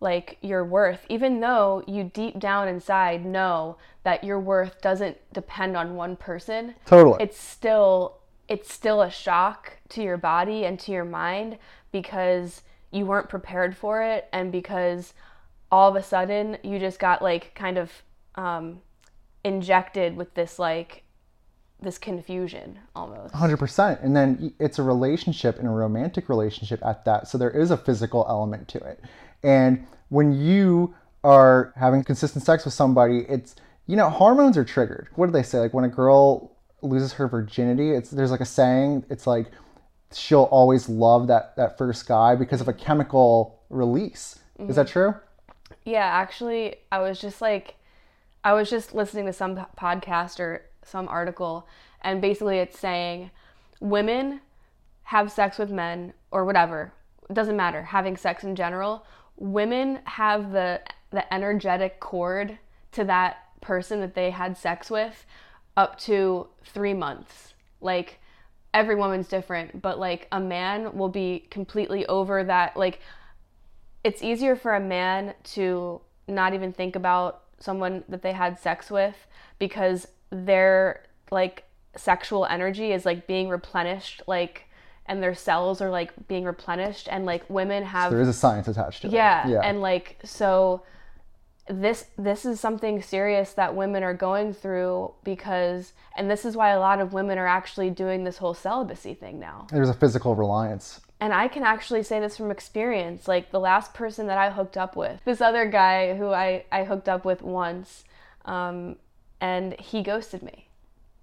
[0.00, 5.76] like your worth even though you deep down inside know that your worth doesn't depend
[5.76, 7.16] on one person totally.
[7.22, 11.58] it's still it's still a shock to your body and to your mind
[11.92, 15.14] because you weren't prepared for it and because
[15.70, 17.90] all of a sudden you just got like kind of
[18.36, 18.80] um,
[19.44, 21.02] injected with this like
[21.80, 23.34] this confusion almost.
[23.34, 27.28] 100% and then it's a relationship and a romantic relationship at that.
[27.28, 29.00] So there is a physical element to it
[29.42, 30.94] and when you
[31.24, 35.42] are having consistent sex with somebody it's you know hormones are triggered what do they
[35.42, 39.50] say like when a girl loses her virginity it's there's like a saying it's like
[40.12, 44.90] she'll always love that that first guy because of a chemical release is that mm.
[44.90, 45.14] true
[45.84, 47.76] Yeah, actually, I was just like,
[48.42, 51.68] I was just listening to some podcast or some article,
[52.00, 53.30] and basically it's saying
[53.80, 54.40] women
[55.04, 56.92] have sex with men or whatever.
[57.30, 57.82] It doesn't matter.
[57.82, 62.58] Having sex in general, women have the the energetic cord
[62.92, 65.24] to that person that they had sex with
[65.76, 67.54] up to three months.
[67.80, 68.18] Like
[68.74, 72.76] every woman's different, but like a man will be completely over that.
[72.76, 73.00] Like
[74.04, 78.90] it's easier for a man to not even think about someone that they had sex
[78.90, 79.26] with
[79.58, 81.64] because their like
[81.96, 84.65] sexual energy is like being replenished like
[85.06, 88.68] and their cells are like being replenished and like women have there is a science
[88.68, 90.82] attached to yeah, it yeah and like so
[91.68, 96.70] this this is something serious that women are going through because and this is why
[96.70, 100.34] a lot of women are actually doing this whole celibacy thing now there's a physical
[100.34, 103.26] reliance and I can actually say this from experience.
[103.26, 106.84] Like the last person that I hooked up with, this other guy who I, I
[106.84, 108.04] hooked up with once,
[108.44, 108.96] um,
[109.40, 110.68] and he ghosted me.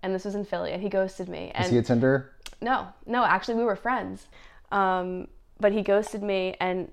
[0.02, 1.52] And this was in Philly, and he ghosted me.
[1.54, 2.33] And is he a tinder
[2.64, 4.28] no, no, actually we were friends.
[4.72, 5.28] Um,
[5.60, 6.90] but he ghosted me, and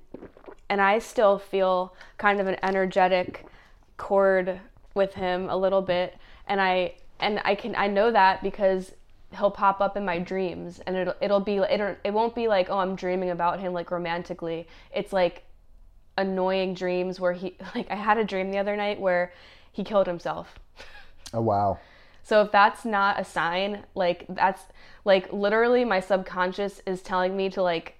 [0.68, 3.46] and I still feel kind of an energetic
[3.96, 4.61] cord
[4.94, 8.92] with him a little bit, and I and I can I know that because
[9.37, 12.68] he'll pop up in my dreams and it'll it'll be it it won't be like
[12.68, 14.66] oh I'm dreaming about him like romantically.
[14.94, 15.44] It's like
[16.18, 19.33] annoying dreams where he like I had a dream the other night where
[19.72, 20.59] he killed himself.
[21.33, 21.78] Oh wow
[22.30, 24.62] so if that's not a sign like that's
[25.04, 27.96] like literally my subconscious is telling me to like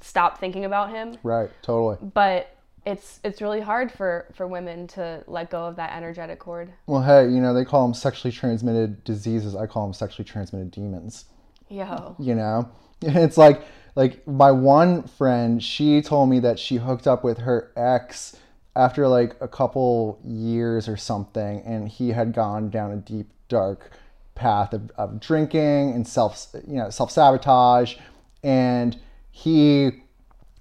[0.00, 5.22] stop thinking about him right totally but it's it's really hard for for women to
[5.26, 9.04] let go of that energetic cord Well, hey, you know, they call them sexually transmitted
[9.04, 9.54] diseases.
[9.54, 11.26] I call them sexually transmitted demons.
[11.68, 12.68] yo You know?
[13.02, 13.62] It's like
[13.94, 18.36] like my one friend, she told me that she hooked up with her ex
[18.74, 23.90] after like a couple years or something and he had gone down a deep dark
[24.34, 27.96] path of, of drinking and self you know, self-sabotage
[28.42, 28.98] and
[29.30, 29.90] he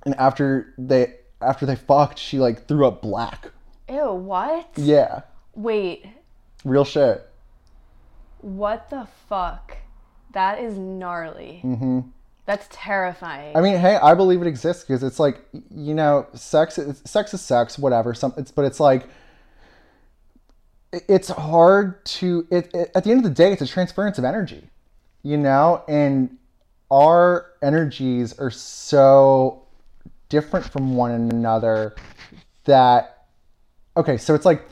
[0.06, 3.51] and after they after they fucked, she like threw up black.
[3.89, 5.21] ew what Yeah.
[5.56, 6.06] wait
[6.63, 7.27] Real shit.
[8.41, 9.77] what the fuck
[10.34, 11.99] that is gnarly mm-hmm.
[12.45, 15.41] that's terrifying I mean, hey, I believe it exists because it's like
[15.73, 16.77] you know, sex.
[16.77, 18.13] Is, sex is sex, whatever.
[18.13, 19.08] Some, it's but it's like
[20.91, 22.47] it's hard to.
[22.49, 24.69] It, it at the end of the day, it's a transference of energy,
[25.23, 26.38] you know, and
[26.89, 29.63] our energies are so
[30.30, 31.95] different from one another
[32.65, 33.27] that
[33.95, 34.65] okay, so it's like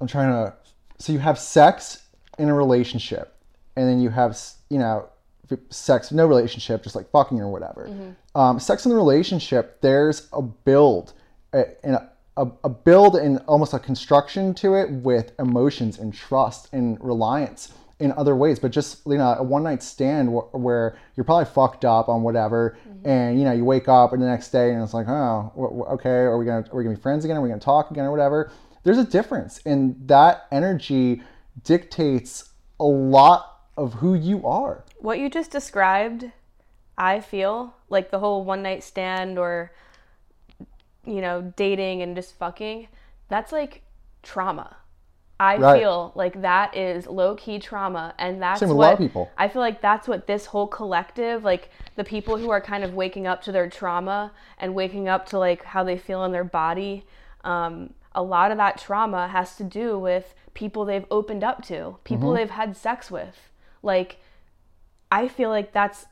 [0.00, 0.54] I'm trying to.
[0.98, 2.02] So you have sex
[2.38, 3.36] in a relationship,
[3.76, 4.38] and then you have
[4.70, 5.08] you know
[5.70, 7.88] sex no relationship, just like fucking or whatever.
[8.34, 11.12] Um, sex in the relationship, there's a build,
[11.52, 16.68] and a, a, a build and almost a construction to it with emotions and trust
[16.72, 18.58] and reliance in other ways.
[18.58, 22.22] But just you know, a one night stand wh- where you're probably fucked up on
[22.22, 23.08] whatever, mm-hmm.
[23.08, 25.92] and you know you wake up and the next day and it's like, oh, wh-
[25.94, 27.36] okay, are we gonna are we gonna be friends again?
[27.36, 28.50] Are we gonna talk again or whatever?
[28.82, 31.22] There's a difference, and that energy
[31.62, 34.84] dictates a lot of who you are.
[34.98, 36.30] what you just described
[36.98, 39.72] i feel like the whole one night stand or
[41.06, 42.88] you know dating and just fucking
[43.28, 43.82] that's like
[44.22, 44.76] trauma
[45.40, 45.80] i Right.
[45.80, 48.98] feel like that is low key trauma and that's Same with a what lot of
[49.00, 49.30] people.
[49.36, 52.94] i feel like that's what this whole collective like the people who are kind of
[52.94, 56.44] waking up to their trauma and waking up to like how they feel in their
[56.44, 57.04] body
[57.42, 61.96] um, a lot of that trauma has to do with people they've opened up to
[62.04, 62.36] people Mm-hmm.
[62.36, 63.50] they've had sex with
[63.82, 64.18] like
[65.10, 66.06] I feel like that's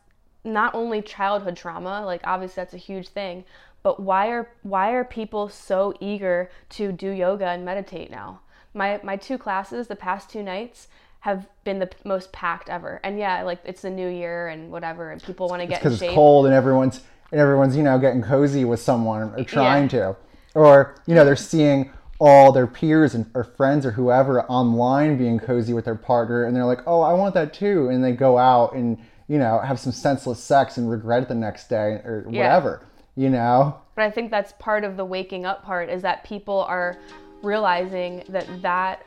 [0.44, 3.44] not only childhood trauma, like obviously that's a huge thing,
[3.82, 8.40] but why are why are people so eager to do yoga and meditate now?
[8.74, 10.88] My my two classes the past two nights
[11.20, 13.00] have been the most packed ever.
[13.04, 16.00] And yeah, like it's the new year and whatever and people want to get because
[16.02, 19.88] it's cold and everyone's and everyone's you know getting cozy with someone or trying Yeah.
[19.88, 20.16] to
[20.54, 25.38] or you know they're seeing all their peers and or friends or whoever online being
[25.40, 28.36] cozy with their partner and they're like oh i want that too and they go
[28.38, 32.24] out and you know have some senseless sex and regret it the next day or
[32.30, 32.42] Yeah.
[32.42, 32.82] whatever
[33.16, 36.60] you know But I think that's part of the waking up part is that people
[36.62, 36.98] are
[37.42, 39.06] realizing that that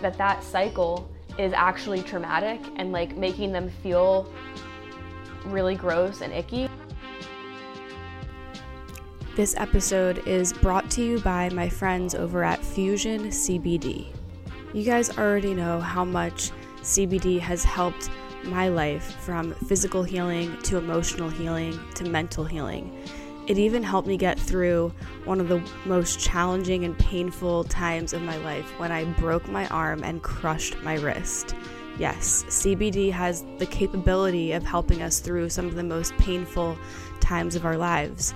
[0.00, 4.32] that that cycle is actually traumatic and like making them feel
[5.46, 6.68] really gross and icky.
[9.36, 14.06] This episode is brought to you by my friends over at Fusion CBD.
[14.72, 16.52] You guys already know how much
[16.82, 18.10] CBD has helped
[18.46, 22.96] my life from physical healing to emotional healing to mental healing.
[23.46, 24.92] It even helped me get through
[25.24, 29.66] one of the most challenging and painful times of my life when I broke my
[29.68, 31.54] arm and crushed my wrist.
[31.98, 36.76] Yes, CBD has the capability of helping us through some of the most painful
[37.20, 38.34] times of our lives.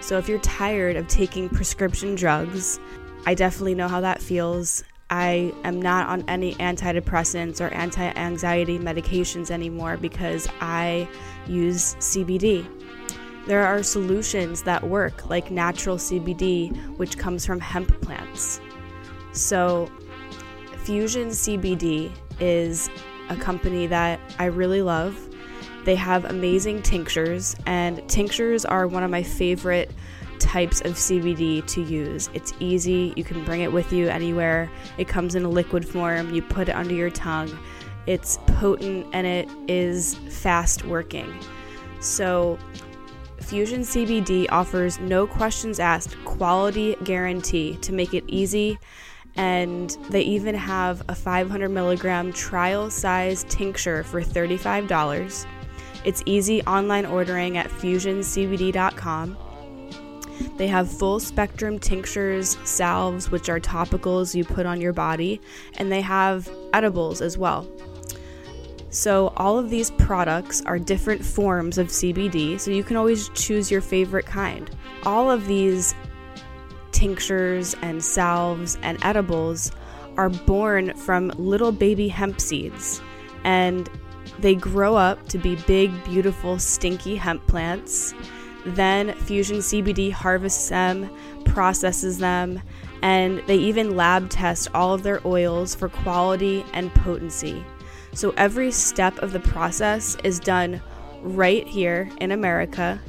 [0.00, 2.80] So if you're tired of taking prescription drugs,
[3.26, 4.82] I definitely know how that feels.
[5.10, 11.08] I am not on any antidepressants or anti anxiety medications anymore because I
[11.46, 12.66] use CBD.
[13.46, 18.60] There are solutions that work, like natural CBD, which comes from hemp plants.
[19.32, 19.90] So,
[20.84, 22.90] Fusion CBD is
[23.30, 25.18] a company that I really love.
[25.84, 29.90] They have amazing tinctures, and tinctures are one of my favorite
[30.38, 32.30] types of CBD to use.
[32.34, 34.70] It's easy, you can bring it with you anywhere.
[34.96, 37.56] It comes in a liquid form, you put it under your tongue.
[38.06, 41.38] It's potent and it is fast working.
[42.00, 42.58] So,
[43.40, 48.78] Fusion CBD offers no questions asked quality guarantee to make it easy.
[49.36, 55.46] And they even have a 500 milligram trial size tincture for $35.
[56.04, 59.36] It's easy online ordering at fusioncbd.com.
[60.56, 65.40] They have full spectrum tinctures, salves, which are topicals you put on your body,
[65.76, 67.66] and they have edibles as well.
[68.90, 73.70] So, all of these products are different forms of CBD, so you can always choose
[73.70, 74.70] your favorite kind.
[75.04, 75.94] All of these
[76.92, 79.70] tinctures and salves and edibles
[80.16, 83.00] are born from little baby hemp seeds,
[83.44, 83.88] and
[84.38, 88.14] they grow up to be big, beautiful, stinky hemp plants
[88.64, 91.10] then Fusion CBD harvests them,
[91.44, 92.60] processes them,
[93.02, 97.64] and they even lab test all of their oils for quality and potency.
[98.12, 100.82] So every step of the process is done
[101.22, 103.00] right here in America.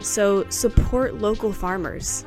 [0.00, 2.24] So support local farmers.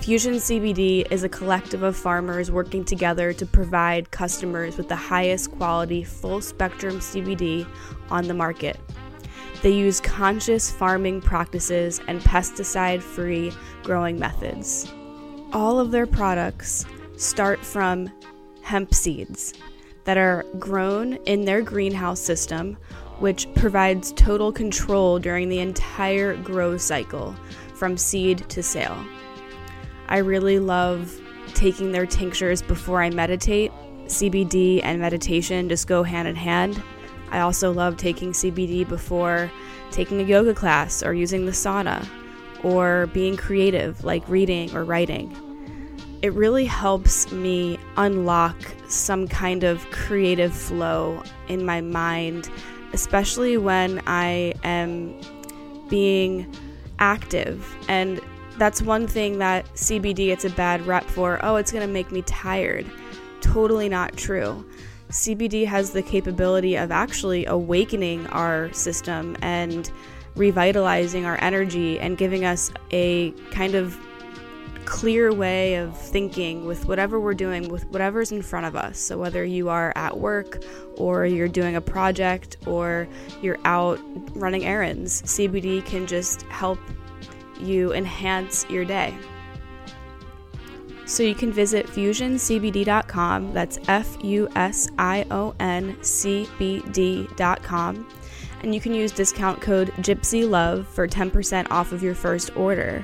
[0.00, 5.52] Fusion CBD is a collective of farmers working together to provide customers with the highest
[5.52, 7.66] quality full spectrum CBD
[8.10, 8.80] on the market.
[9.62, 13.52] They use conscious farming practices and pesticide free
[13.82, 14.90] growing methods.
[15.52, 16.86] All of their products
[17.16, 18.10] start from
[18.62, 19.52] hemp seeds
[20.04, 22.78] that are grown in their greenhouse system,
[23.18, 27.34] which provides total control during the entire grow cycle
[27.74, 28.96] from seed to sale.
[30.08, 31.20] I really love
[31.54, 33.72] taking their tinctures before I meditate.
[34.06, 36.82] CBD and meditation just go hand in hand.
[37.30, 39.50] I also love taking CBD before
[39.90, 42.06] taking a yoga class or using the sauna
[42.62, 45.36] or being creative like reading or writing.
[46.22, 48.56] It really helps me unlock
[48.88, 52.50] some kind of creative flow in my mind,
[52.92, 55.18] especially when I am
[55.88, 56.54] being
[56.98, 57.74] active.
[57.88, 58.20] And
[58.58, 61.42] that's one thing that CBD gets a bad rep for.
[61.42, 62.84] Oh, it's going to make me tired.
[63.40, 64.62] Totally not true.
[65.10, 69.90] CBD has the capability of actually awakening our system and
[70.36, 73.98] revitalizing our energy and giving us a kind of
[74.84, 78.98] clear way of thinking with whatever we're doing, with whatever's in front of us.
[78.98, 80.62] So, whether you are at work
[80.96, 83.08] or you're doing a project or
[83.42, 84.00] you're out
[84.36, 86.78] running errands, CBD can just help
[87.60, 89.14] you enhance your day.
[91.10, 93.52] So you can visit fusioncbd.com.
[93.52, 98.08] That's F U S I O N C B D.com.
[98.62, 103.02] And you can use discount code Gypsy Love for 10% off of your first order.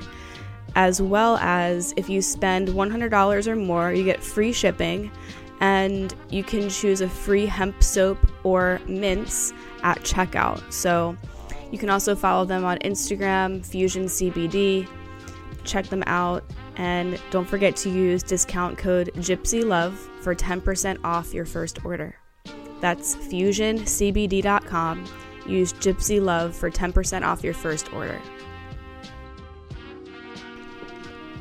[0.75, 5.11] As well as if you spend $100 or more, you get free shipping
[5.59, 9.51] and you can choose a free hemp soap or mints
[9.83, 10.71] at checkout.
[10.71, 11.17] So
[11.73, 14.87] you can also follow them on Instagram, Fusion CBD.
[15.65, 16.45] Check them out
[16.77, 22.15] and don't forget to use discount code GYPSYLOVE for 10% off your first order.
[22.79, 25.05] That's fusioncbd.com.
[25.47, 28.21] Use Gypsy Love for 10% off your first order.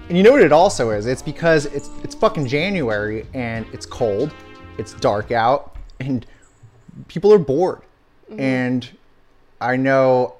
[0.09, 1.07] And you know what it also is?
[1.07, 4.33] It's because it's it's fucking January and it's cold,
[4.79, 6.25] it's dark out, and
[7.09, 7.81] people are bored.
[8.31, 8.41] Mm-hmm.
[8.41, 8.89] And
[9.61, 10.36] I know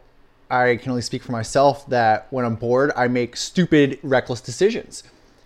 [0.51, 5.03] I can only speak for myself that when I'm bored, I make stupid, reckless decisions.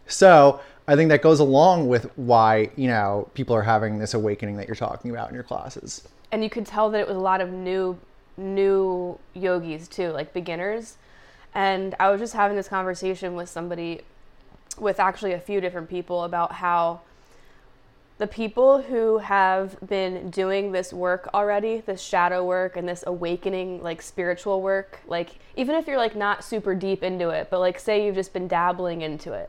[0.06, 4.56] So I think that goes along with why, you know, people are having this awakening
[4.56, 6.06] that you're talking about in your classes.
[6.32, 7.98] and you could tell that it was a lot of new
[8.36, 10.96] new yogis too like beginners
[11.54, 14.00] and i was just having this conversation with somebody
[14.78, 17.00] with actually a few different people about how
[18.20, 23.82] the people who have been doing this work already this shadow work and this awakening
[23.82, 27.78] like spiritual work like even if you're like not super deep into it but like
[27.78, 29.48] say you've just been dabbling into it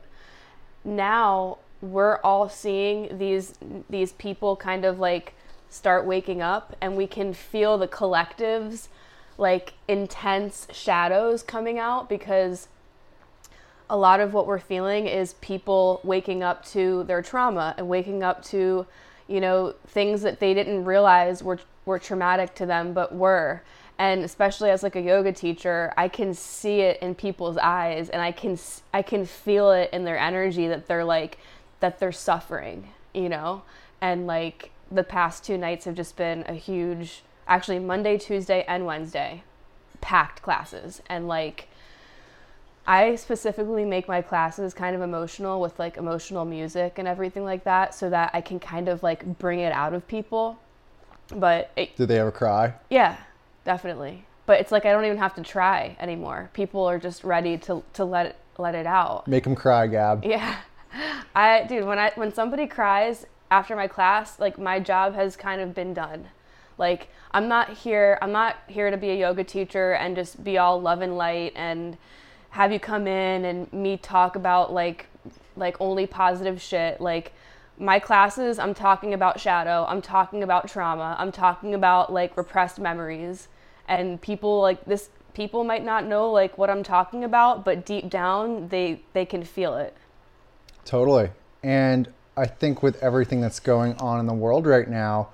[0.84, 3.52] now we're all seeing these
[3.90, 5.34] these people kind of like
[5.68, 8.88] start waking up and we can feel the collectives
[9.36, 12.68] like intense shadows coming out because
[13.92, 18.22] a lot of what we're feeling is people waking up to their trauma and waking
[18.22, 18.86] up to
[19.28, 23.62] you know things that they didn't realize were were traumatic to them but were.
[23.98, 28.20] And especially as like a yoga teacher i can see it in people's eyes and
[28.22, 28.58] i can
[28.94, 31.38] I can feel it in their energy that they're like
[31.80, 33.62] that they're suffering you know?
[34.00, 38.86] And like the past two nights have just been a huge actually monday tuesday and
[38.86, 39.42] wednesday
[40.02, 41.00] packed classes.
[41.08, 41.68] And like
[42.86, 47.64] I specifically make my classes kind of emotional with like emotional music and everything like
[47.64, 50.58] that so that I can kind of like bring it out of people.
[51.34, 52.74] But it, Did they ever cry?
[52.90, 53.16] yeah,
[53.64, 54.26] definitely.
[54.46, 56.50] But it's like I don't even have to try anymore.
[56.52, 59.28] People are just ready to to let it, let it out.
[59.28, 60.24] Make them cry, Gab.
[60.32, 60.56] Yeah.
[61.34, 65.60] I dude, when I when somebody cries after my class, like my job has kind
[65.60, 66.28] of been done.
[66.76, 70.58] Like I'm not here I'm not here to be a yoga teacher and just be
[70.58, 71.96] all love and light and
[72.52, 75.06] have you come in and me talk about like
[75.56, 77.00] like only positive shit.
[77.00, 77.32] Like
[77.78, 82.78] my classes, I'm talking about shadow, I'm talking about trauma, I'm talking about like repressed
[82.78, 83.48] memories
[83.88, 88.10] and people like this people might not know like what I'm talking about, but deep
[88.10, 89.96] down they they can feel it.
[90.84, 91.30] Totally.
[91.62, 95.30] And I think with everything that's going on in the world right now,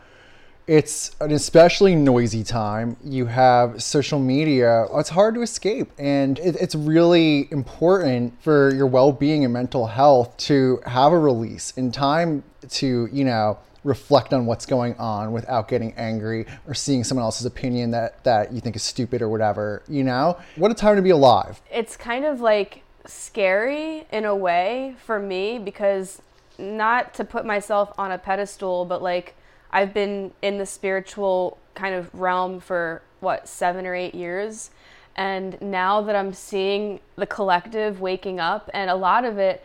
[0.69, 2.99] it's an especially noisy time.
[3.03, 5.91] You have social media, it's hard to escape.
[5.99, 11.19] And it, it's really important for your well being and mental health to have a
[11.19, 16.75] release in time to, you know, reflect on what's going on without getting angry or
[16.75, 19.83] seeing someone else's opinion that, that you think is stupid or whatever.
[19.89, 21.63] You know, what a time to be alive.
[21.73, 26.21] it's kind of like scary in a way for me because
[26.59, 29.35] not to put myself on a pedestal, but like
[29.71, 34.71] I've been in the spiritual kind of realm for what, seven or eight years.
[35.17, 39.65] And now that I'm seeing the collective waking up, and a lot of it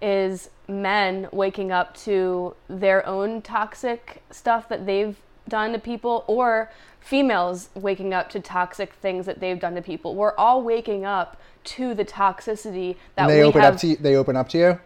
[0.00, 6.70] is men waking up to their own toxic stuff that they've done to people, or
[7.00, 10.14] females waking up to toxic things that they've done to people.
[10.14, 13.86] We're all waking up to the toxicity that And they we open have up to
[13.88, 14.80] you, they open up to you.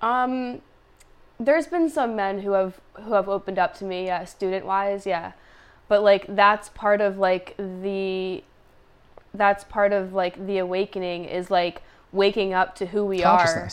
[0.00, 0.62] um,
[1.40, 5.06] there's been some men who have who have opened up to me, yeah, student wise,
[5.06, 5.32] yeah,
[5.88, 8.44] but like that's part of like the
[9.32, 11.82] that's part of like the awakening is like
[12.12, 13.68] waking up to who we are.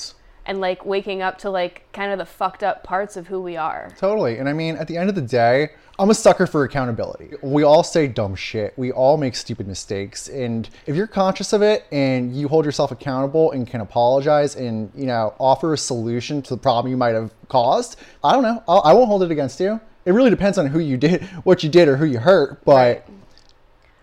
[0.48, 3.56] And like waking up to like kind of the fucked up parts of who we
[3.58, 3.92] are.
[3.98, 4.38] Totally.
[4.38, 5.70] And I mean, at the end of the day,
[6.00, 7.32] I'm a sucker for accountability.
[7.42, 8.74] We all say dumb shit.
[8.78, 10.30] We all make stupid mistakes.
[10.30, 14.90] And if you're conscious of it and you hold yourself accountable and can apologize and,
[14.96, 18.64] you know, offer a solution to the problem you might have caused, I don't know.
[18.68, 19.82] I'll, I won't hold it against you.
[20.06, 22.64] It really depends on who you did, what you did, or who you hurt.
[22.64, 23.04] But Right.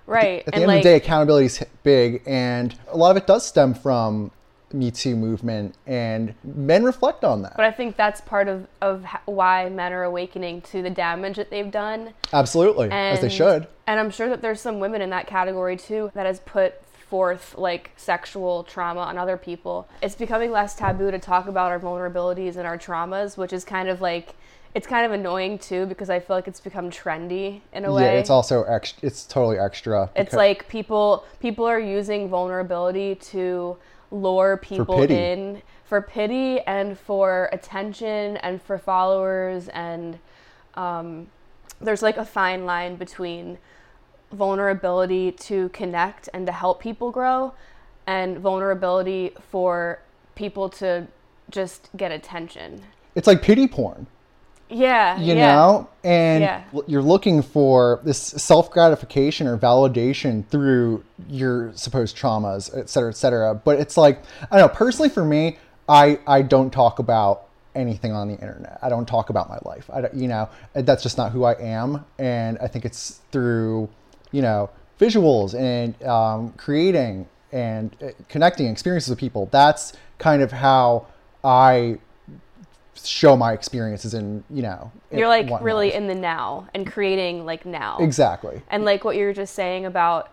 [0.06, 0.38] Right.
[0.40, 2.22] at the and end like of the day, accountability is big.
[2.26, 4.30] And a lot of it does stem from
[4.74, 5.74] Me Too movement.
[5.86, 7.54] And men reflect on that.
[7.56, 11.50] but I think that's part of of why men are awakening to the damage that
[11.50, 12.88] they've done Absolutely.
[12.90, 13.66] as they should.
[13.86, 17.54] And I'm sure that there's some women in that category too that has put forth
[17.56, 19.86] like sexual trauma on other people.
[20.02, 23.88] It's becoming less taboo to talk about our vulnerabilities and our traumas, which is kind
[23.88, 24.34] of like
[24.74, 28.02] it's kind of annoying too because I feel like it's become trendy in a way.
[28.02, 29.06] Yeah, it's also extra.
[29.06, 30.10] It's totally extra.
[30.16, 33.76] It's like people people are using vulnerability to
[34.10, 35.14] lure people pity.
[35.14, 40.18] in for pity and for attention and for followers and
[40.74, 41.26] um,
[41.80, 43.58] there's like a fine line between
[44.32, 47.54] vulnerability to connect and to help people grow
[48.06, 50.00] and vulnerability for
[50.34, 51.06] people to
[51.50, 52.82] just get attention.
[53.14, 54.06] it's like pity porn,
[54.74, 55.54] Yeah, you yeah.
[55.54, 56.62] know, and Yeah.
[56.88, 63.16] you're looking for this self gratification or validation through your supposed traumas, et cetera, et
[63.16, 63.54] cetera.
[63.54, 64.74] But it's like I don't know.
[64.74, 65.58] Personally, for me,
[65.88, 67.44] I I don't talk about
[67.76, 68.78] anything on the internet.
[68.82, 69.88] I don't talk about my life.
[69.92, 73.88] I don't, you know, that's just not who I am, and I think it's through
[74.32, 74.70] you know
[75.00, 79.48] visuals and um, creating and uh, connecting experiences with people.
[79.52, 81.06] That's kind of how
[81.44, 81.98] I
[83.02, 85.96] show my experiences in you know in You're like really life.
[85.96, 87.98] in the now and creating like now.
[88.00, 90.30] exactly And like what you were just saying about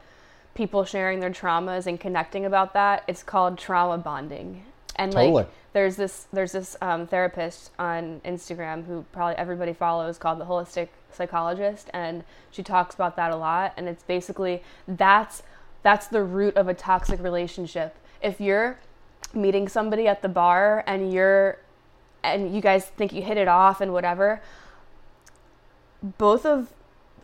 [0.53, 4.66] people sharing their traumas and connecting about that, it's called trauma bonding.
[4.97, 5.32] And Totally.
[5.34, 10.45] like there's this there's this um, therapist on Instagram who probably everybody follows called the
[10.45, 15.43] holistic psychologist and she talks about that a lot and it's basically that's
[15.84, 17.95] that's the root of a toxic relationship.
[18.22, 18.80] If you're
[19.34, 21.57] meeting somebody at the bar and you're
[22.24, 24.41] and you guys think you hit it off and whatever,
[26.17, 26.72] both of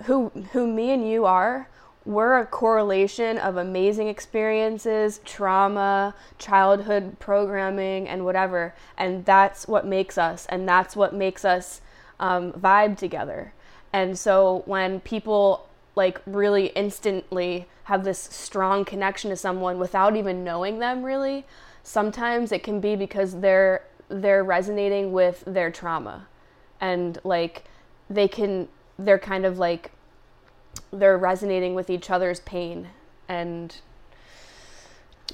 [0.03, 1.67] who who me and you are
[2.07, 8.73] we're a correlation of amazing experiences trauma childhood programming and whatever.
[8.97, 11.81] And that's what makes us and that's what makes us
[12.19, 13.53] um, vibe together.
[13.91, 20.43] And so when people like really instantly have this strong connection to someone without even
[20.43, 21.45] knowing them really
[21.83, 26.27] sometimes it can be because they're they're resonating with their trauma
[26.79, 27.63] and like
[28.09, 29.91] they can they're kind of like
[30.91, 32.87] they're resonating with each other's pain
[33.27, 33.81] and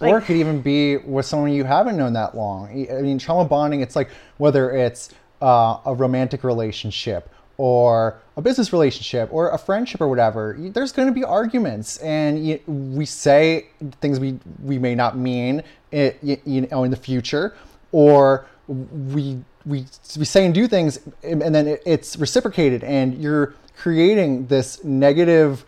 [0.02, 2.68] or it could even be with someone you haven't known that long.
[2.92, 5.10] I mean, trauma bonding, it's like whether it's
[5.42, 11.08] uh, a romantic relationship or a business relationship or a friendship or whatever, there's going
[11.08, 13.68] to be arguments, and y we say
[14.02, 15.62] things we we may not mean,
[15.92, 17.56] it, y- you know, in the future,
[17.92, 19.86] or we we
[20.18, 25.66] we say and do things, and then it's reciprocated, and you're creating this negative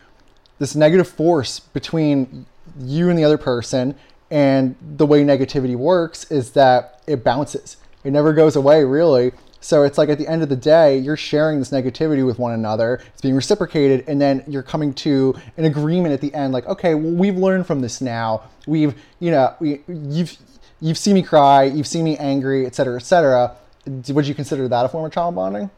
[0.59, 2.45] this negative force between
[2.79, 3.95] you and the other person
[4.31, 7.77] and the way negativity works is that it bounces.
[8.03, 9.31] It never goes away really.
[9.59, 12.53] So it's like at the end of the day you're sharing this negativity with one
[12.53, 13.01] another.
[13.13, 16.95] It's being reciprocated and then you're coming to an agreement at the end like okay
[16.95, 18.43] well, we've learned from this now.
[18.67, 20.37] We've you know we, you've
[20.85, 23.55] you've seen me cry you've seen me angry et cetera et cetera.
[23.87, 25.69] Would you consider that a form of trauma bonding?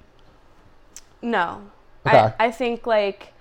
[1.21, 1.61] No.
[2.05, 2.17] Okay.
[2.17, 3.33] I, I think like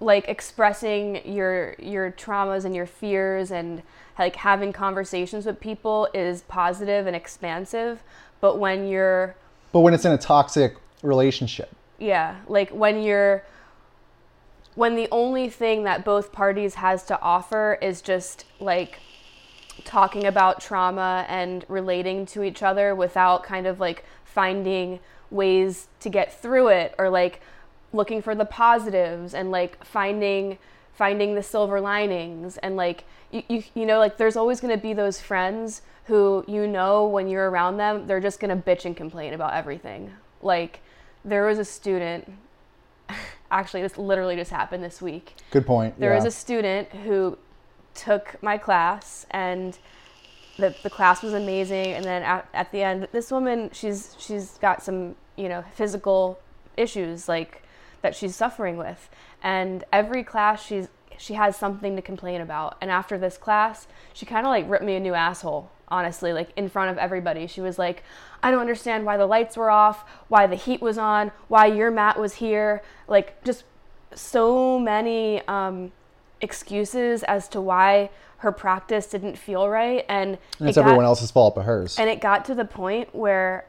[0.00, 3.82] like expressing your your traumas and your fears and
[4.18, 8.02] like having conversations with people is positive and expansive
[8.40, 9.34] but when you're
[9.72, 11.74] but when it's in a toxic relationship.
[11.98, 13.44] Yeah like when you're
[14.74, 19.00] when the only thing that both parties has to offer is just like
[19.88, 26.10] talking about trauma and relating to each other without kind of like finding ways to
[26.10, 27.40] get through it or like
[27.94, 30.58] looking for the positives and like finding
[30.92, 34.80] finding the silver linings and like you, you, you know like there's always going to
[34.80, 38.84] be those friends who you know when you're around them they're just going to bitch
[38.84, 40.12] and complain about everything
[40.42, 40.80] like
[41.24, 42.30] there was a student
[43.50, 46.16] actually this literally just happened this week good point there yeah.
[46.16, 47.38] was a student who
[47.98, 49.76] took my class and
[50.56, 51.92] the, the class was amazing.
[51.94, 56.38] And then at, at the end this woman she's she's got some you know physical
[56.76, 57.62] issues like
[58.02, 59.10] that she's suffering with.
[59.42, 62.76] And every class she's she has something to complain about.
[62.80, 66.50] And after this class she kind of like ripped me a new asshole honestly like
[66.56, 67.46] in front of everybody.
[67.46, 68.04] She was like
[68.40, 71.90] i don't understand why the lights were off why the heat was on why your
[71.90, 72.82] mat was here.
[73.08, 73.64] Like just
[74.14, 75.92] so many um,
[76.40, 81.04] excuses as to why her practice didn't feel right and, and it's it got- everyone
[81.04, 83.66] else's fault but hers and it got to the point where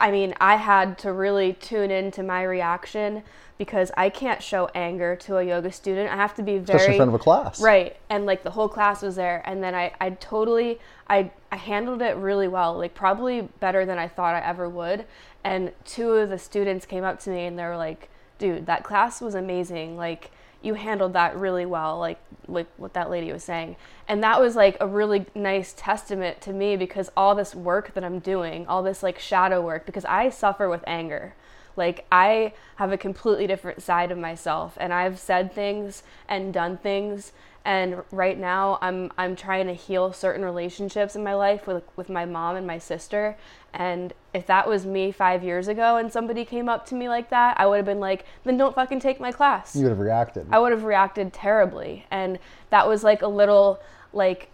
[0.00, 3.22] I mean, I had to really tune into my reaction
[3.58, 6.10] because I can't show anger to a yoga student.
[6.10, 7.96] I have to be very especially in front of a class Right.
[8.10, 12.02] And like the whole class was there and then I, I totally I I handled
[12.02, 15.04] it really well, like probably better than I thought I ever would.
[15.44, 18.82] And two of the students came up to me and they were like, dude, that
[18.82, 19.96] class was amazing.
[19.96, 20.32] Like
[20.64, 23.76] you handled that really well, like like what that lady was saying.
[24.08, 28.04] And that was like a really nice testament to me because all this work that
[28.04, 31.34] I'm doing, all this like shadow work, because I suffer with anger.
[31.76, 36.76] Like I have a completely different side of myself and I've said things and done
[36.76, 37.32] things
[37.64, 42.08] and right now I'm I'm trying to heal certain relationships in my life with with
[42.08, 43.36] my mom and my sister
[43.72, 47.30] and if that was me 5 years ago and somebody came up to me like
[47.30, 49.98] that, I would have been like, "Then don't fucking take my class." you would have
[49.98, 52.06] reacted I would have reacted terribly.
[52.10, 52.38] And
[52.70, 53.80] that was like a little
[54.12, 54.50] like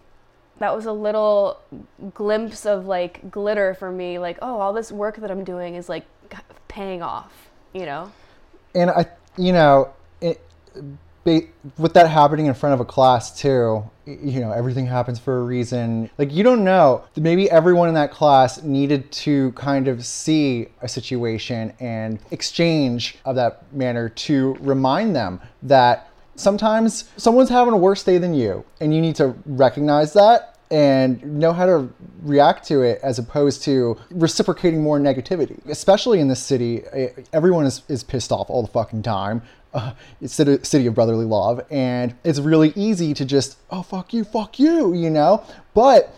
[0.59, 1.59] that was a little
[2.13, 5.89] glimpse of like glitter for me like, "Oh, all this work that I'm doing is
[5.89, 6.05] like
[6.67, 8.11] paying off," you know?
[8.73, 9.05] and I,
[9.37, 9.89] you know,
[10.21, 10.41] it,
[11.23, 15.43] with that happening in front of a class too, you know, everything happens for a
[15.43, 16.09] reason.
[16.17, 20.87] Like you don't know, maybe everyone in that class needed to kind of see a
[20.87, 28.03] situation and exchange of that manner to remind them that Sometimes someone's having a worse
[28.03, 31.93] day than you, and you need to recognize that and know how to
[32.23, 35.63] react to it as opposed to reciprocating more negativity.
[35.67, 36.83] Especially in this city,
[37.33, 39.41] everyone is, is pissed off all the fucking time.
[39.73, 39.93] Uh,
[40.25, 44.93] city of brotherly love, and it's really easy to just, oh, fuck you, fuck you,
[44.93, 45.45] you know?
[45.73, 46.13] But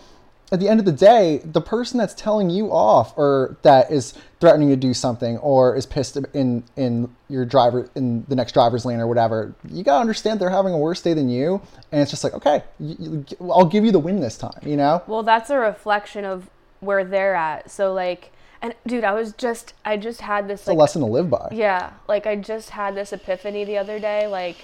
[0.52, 4.16] at the end of the day, the person that's telling you off or that is
[4.40, 8.86] threatening to do something or is pissed in in your driver in the next driver's
[8.86, 12.10] lane or whatever, you gotta understand they're having a worse day than you, and it's
[12.10, 15.04] just like, okay, you, you, I'll give you the win this time, you know?
[15.06, 16.50] Well, that's a reflection of
[16.80, 17.70] where they're at.
[17.70, 18.32] So like,
[18.64, 21.30] and dude, I was just I just had this it's like, a lesson to live
[21.30, 21.50] by.
[21.52, 24.58] Yeah, like I just had this epiphany the other day, like.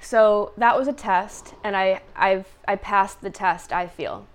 [0.00, 3.72] So that was a test, and I I've I passed the test.
[3.72, 4.26] I feel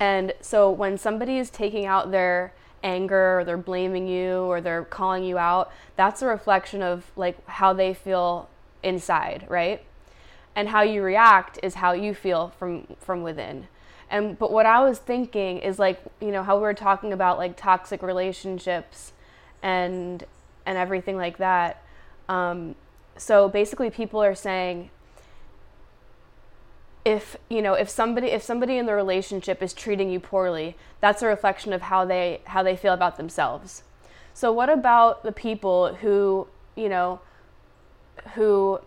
[0.00, 4.84] and so when somebody is taking out their anger or they're blaming you or they're
[4.84, 8.48] calling you out, that's a reflection of like how they feel
[8.82, 9.84] inside, right?
[10.56, 13.68] And how you react is how you feel from from within.
[14.10, 17.38] And but what I was thinking is like, you know, how we were talking about
[17.38, 19.12] like toxic relationships
[19.62, 20.24] and
[20.66, 21.82] and everything like that.
[22.28, 22.74] Um,
[23.16, 24.90] so basically people are saying
[27.04, 31.22] if you know if somebody if somebody in the relationship is treating you poorly that's
[31.22, 33.82] a reflection of how they how they feel about themselves
[34.34, 36.46] so what about the people who
[36.76, 37.20] you know
[38.34, 38.78] who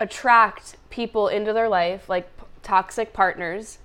[0.00, 2.28] attract people into their life like
[2.68, 3.78] toxic partners.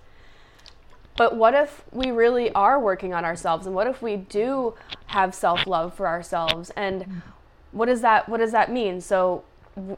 [1.16, 3.66] But what if we really are working on ourselves?
[3.66, 4.74] And what if we do
[5.08, 6.70] have self-love for ourselves?
[6.76, 7.20] And mm-hmm.
[7.72, 9.00] what does that what does that mean?
[9.00, 9.44] So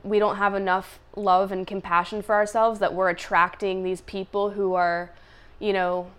[0.04, 4.76] we don't have enough love and compassion for ourselves that we're attracting these people who
[4.76, 5.12] are,
[5.60, 6.12] you know,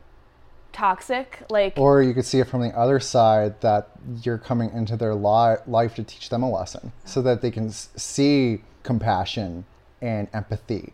[0.73, 1.43] toxic?
[1.49, 3.91] Like or you could see it from the other side that
[4.23, 7.69] you're coming into their li- life to teach them a lesson so that they can
[7.69, 9.67] s- see compassion
[10.01, 10.93] and empathy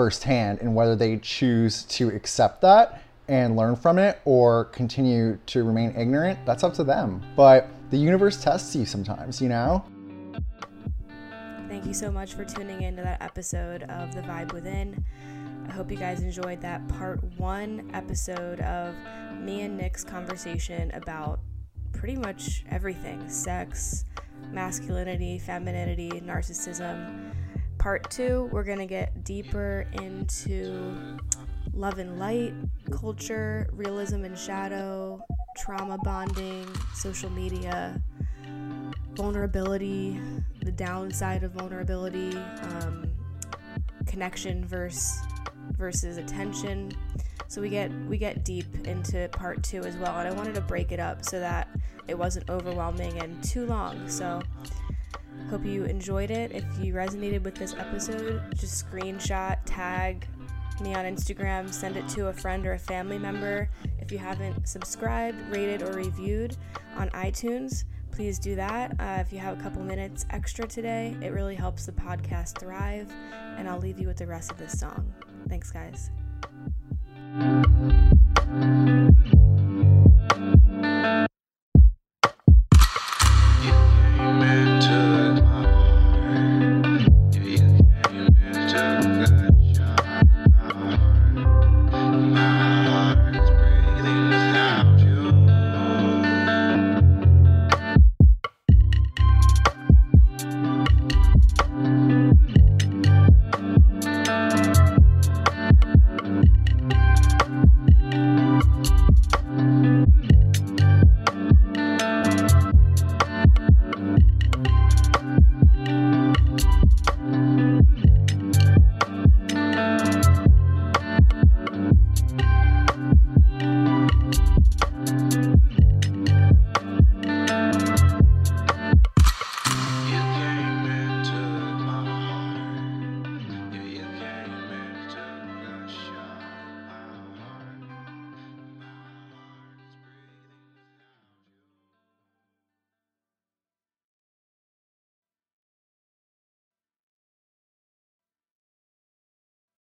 [0.00, 5.62] firsthand and whether they choose to accept that and learn from it or continue to
[5.62, 9.84] remain ignorant that's up to them but the universe tests you sometimes you know
[11.68, 15.04] Thank you so much for tuning in to that episode of The Vibe Within.
[15.68, 18.94] I hope you guys enjoyed that part one episode of
[19.38, 21.40] me and Nick's conversation about
[21.92, 24.04] pretty much everything sex,
[24.50, 27.32] masculinity, femininity, narcissism.
[27.80, 31.16] Part two, we're going to get deeper into
[31.72, 32.52] love and light,
[32.90, 35.24] culture, realism and shadow,
[35.56, 37.98] trauma bonding, social media,
[39.14, 40.20] vulnerability,
[40.62, 43.10] the downside of vulnerability, um,
[44.04, 45.18] connection versus
[45.78, 46.92] versus attention.
[47.48, 50.60] So we get we get deep into part two as well, and I wanted to
[50.60, 51.66] break it up so that
[52.08, 54.06] it wasn't overwhelming and too long.
[54.06, 54.42] So
[55.48, 56.52] hope you enjoyed it.
[56.52, 60.26] If you resonated with this episode, just screenshot, tag
[60.80, 63.68] me on Instagram, send it to a friend or a family member.
[63.98, 66.56] If you haven't subscribed, rated, or reviewed
[66.96, 68.92] on iTunes, please do that.
[68.98, 73.10] Uh, if you have a couple minutes extra today, it really helps the podcast thrive.
[73.56, 75.12] And I'll leave you with the rest of this song.
[75.48, 76.10] Thanks, guys.